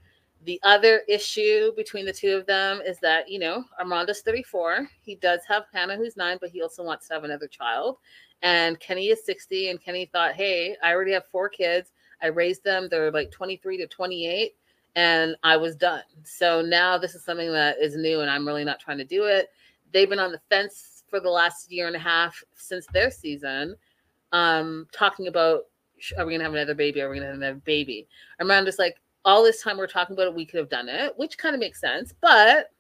[0.47, 4.89] The other issue between the two of them is that, you know, Armando's 34.
[5.03, 7.97] He does have Hannah, who's nine, but he also wants to have another child.
[8.43, 9.71] And Kenny is 60.
[9.71, 11.91] And Kenny thought, hey, I already have four kids.
[12.23, 12.87] I raised them.
[12.89, 14.55] They're like 23 to 28.
[14.95, 16.05] And I was done.
[16.23, 19.25] So now this is something that is new, and I'm really not trying to do
[19.25, 19.49] it.
[19.93, 23.75] They've been on the fence for the last year and a half since their season,
[24.33, 25.65] um, talking about
[26.19, 27.01] are we gonna have another baby?
[27.01, 28.07] Are we gonna have another baby?
[28.41, 28.97] Armando's like,
[29.27, 31.61] all this time we're talking about it, we could have done it, which kind of
[31.61, 32.15] makes sense.
[32.21, 32.71] But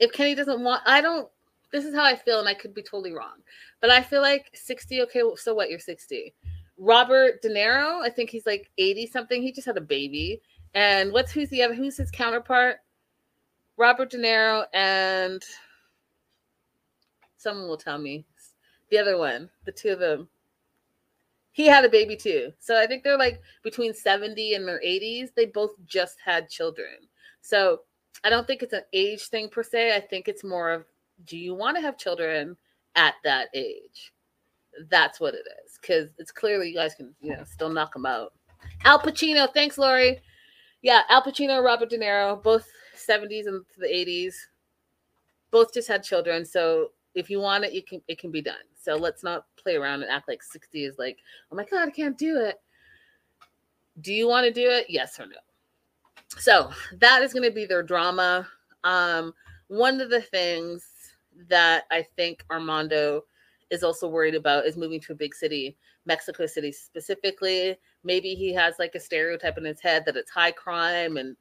[0.00, 1.28] if Kenny doesn't want, I don't.
[1.70, 3.38] This is how I feel, and I could be totally wrong,
[3.80, 5.02] but I feel like 60.
[5.02, 5.70] Okay, so what?
[5.70, 6.34] You're 60.
[6.76, 9.40] Robert De Niro, I think he's like 80 something.
[9.40, 10.42] He just had a baby.
[10.74, 11.74] And what's who's the other?
[11.74, 12.78] Who's his counterpart?
[13.76, 15.42] Robert De Niro and
[17.36, 18.24] someone will tell me
[18.90, 19.48] the other one.
[19.66, 20.28] The two of them
[21.54, 22.52] he had a baby too.
[22.58, 25.28] So I think they're like between 70 and their 80s.
[25.34, 26.96] They both just had children.
[27.42, 27.82] So
[28.24, 29.94] I don't think it's an age thing per se.
[29.94, 30.84] I think it's more of
[31.26, 32.56] do you want to have children
[32.96, 34.12] at that age?
[34.90, 35.78] That's what it is.
[35.80, 38.32] Because it's clearly you guys can, you know, still knock them out.
[38.84, 40.20] Al Pacino, thanks, Lori.
[40.82, 44.34] Yeah, Al Pacino, Robert De Niro, both 70s and the 80s.
[45.52, 46.44] Both just had children.
[46.44, 48.56] So if you want it, you can it can be done.
[48.74, 51.18] So let's not play around and act like 60 is like,
[51.50, 52.60] oh my God, I can't do it.
[54.00, 54.86] Do you want to do it?
[54.88, 55.36] Yes or no?
[56.38, 58.46] So that is going to be their drama.
[58.84, 59.34] Um,
[59.68, 60.86] one of the things
[61.48, 63.24] that I think Armando
[63.70, 67.76] is also worried about is moving to a big city, Mexico City specifically.
[68.04, 71.36] Maybe he has like a stereotype in his head that it's high crime and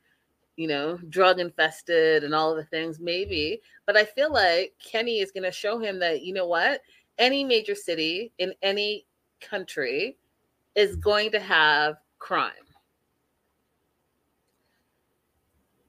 [0.55, 3.61] you know, drug infested and all of the things, maybe.
[3.85, 6.81] But I feel like Kenny is going to show him that, you know what?
[7.17, 9.05] Any major city in any
[9.41, 10.17] country
[10.75, 12.51] is going to have crime.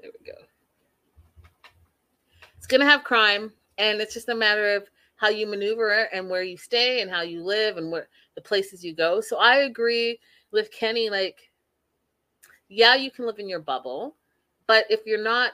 [0.01, 0.39] There we go.
[2.65, 6.31] it's going to have crime and it's just a matter of how you maneuver and
[6.31, 9.21] where you stay and how you live and where the places you go.
[9.21, 10.19] So I agree
[10.51, 11.51] with Kenny like
[12.71, 14.17] yeah, you can live in your bubble,
[14.67, 15.53] but if you're not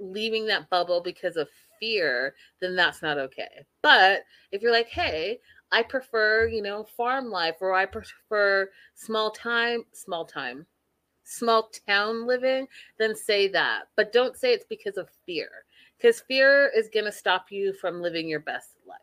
[0.00, 1.48] leaving that bubble because of
[1.82, 3.66] fear, then that's not okay.
[3.82, 4.22] But
[4.52, 5.40] if you're like, "Hey,
[5.72, 10.64] I prefer, you know, farm life or I prefer small time, small time,
[11.24, 12.68] small town living,
[12.98, 13.84] then say that.
[13.96, 15.64] But don't say it's because of fear
[15.98, 18.98] because fear is going to stop you from living your best life.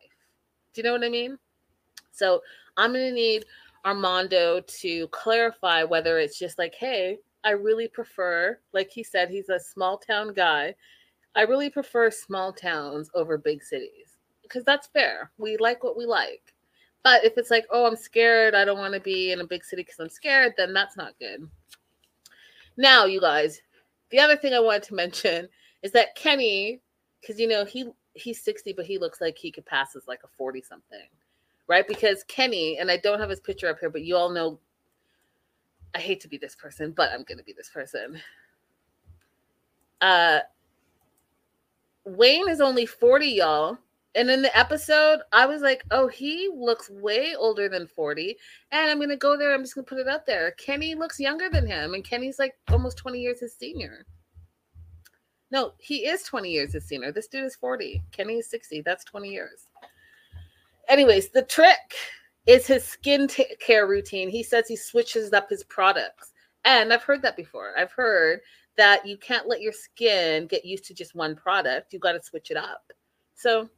[0.73, 1.37] Do you know what I mean?
[2.11, 2.41] So
[2.77, 3.45] I'm going to need
[3.85, 9.49] Armando to clarify whether it's just like, hey, I really prefer, like he said, he's
[9.49, 10.75] a small town guy.
[11.39, 15.31] I really prefer small towns over big cities because that's fair.
[15.37, 16.53] We like what we like.
[17.01, 19.63] But if it's like, oh, I'm scared, I don't want to be in a big
[19.63, 21.49] city because I'm scared, then that's not good.
[22.75, 23.61] Now, you guys,
[24.09, 25.47] the other thing I wanted to mention
[25.81, 26.81] is that Kenny,
[27.21, 30.19] because you know he he's 60, but he looks like he could pass as like
[30.25, 31.07] a 40 something,
[31.67, 31.87] right?
[31.87, 34.59] Because Kenny, and I don't have his picture up here, but you all know
[35.95, 38.19] I hate to be this person, but I'm gonna be this person.
[40.01, 40.39] Uh
[42.05, 43.77] Wayne is only 40, y'all.
[44.15, 48.35] And in the episode, I was like, oh, he looks way older than 40.
[48.71, 49.53] And I'm going to go there.
[49.53, 50.51] I'm just going to put it out there.
[50.51, 51.93] Kenny looks younger than him.
[51.93, 54.05] And Kenny's like almost 20 years his senior.
[55.51, 57.11] No, he is 20 years his senior.
[57.11, 58.01] This dude is 40.
[58.11, 58.81] Kenny is 60.
[58.81, 59.67] That's 20 years.
[60.87, 61.93] Anyways, the trick
[62.47, 64.29] is his skin t- care routine.
[64.29, 66.33] He says he switches up his products.
[66.65, 67.73] And I've heard that before.
[67.77, 68.41] I've heard
[68.79, 71.91] that you can't let your skin get used to just one product.
[71.91, 72.93] You've got to switch it up.
[73.35, 73.69] So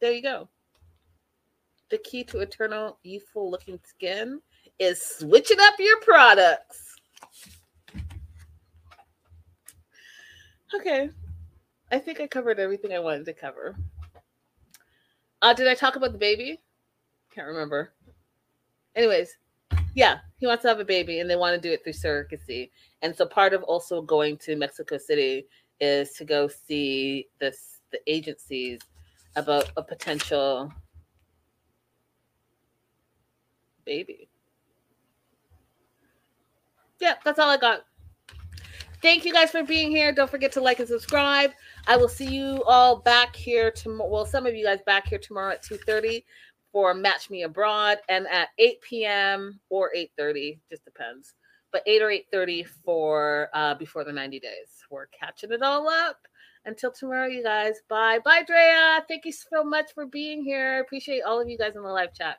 [0.00, 0.48] there you go.
[1.90, 4.40] The key to eternal youthful looking skin
[4.78, 6.94] is switching up your products.
[10.76, 11.10] Okay.
[11.90, 13.74] I think I covered everything I wanted to cover.
[15.42, 16.60] Uh, did I talk about the baby?
[17.34, 17.94] Can't remember.
[18.94, 19.36] Anyways,
[19.96, 22.70] yeah, he wants to have a baby and they want to do it through surrogacy.
[23.02, 25.46] And so part of also going to Mexico City
[25.80, 28.80] is to go see this the agencies
[29.36, 30.72] about a potential
[33.84, 34.28] baby.
[37.00, 37.84] Yeah, that's all I got.
[39.02, 40.12] Thank you guys for being here.
[40.12, 41.52] Don't forget to like and subscribe.
[41.86, 44.10] I will see you all back here tomorrow.
[44.10, 46.22] Well, some of you guys back here tomorrow at 2:30
[46.72, 49.60] for Match Me Abroad and at 8 p.m.
[49.68, 51.34] or 8:30, just depends.
[51.72, 54.84] But 8 or 8:30 for uh, before the 90 days.
[54.90, 56.16] We're catching it all up.
[56.66, 57.76] Until tomorrow, you guys.
[57.88, 58.18] Bye.
[58.22, 59.02] Bye, Drea.
[59.08, 60.76] Thank you so much for being here.
[60.76, 62.38] I appreciate all of you guys in the live chat.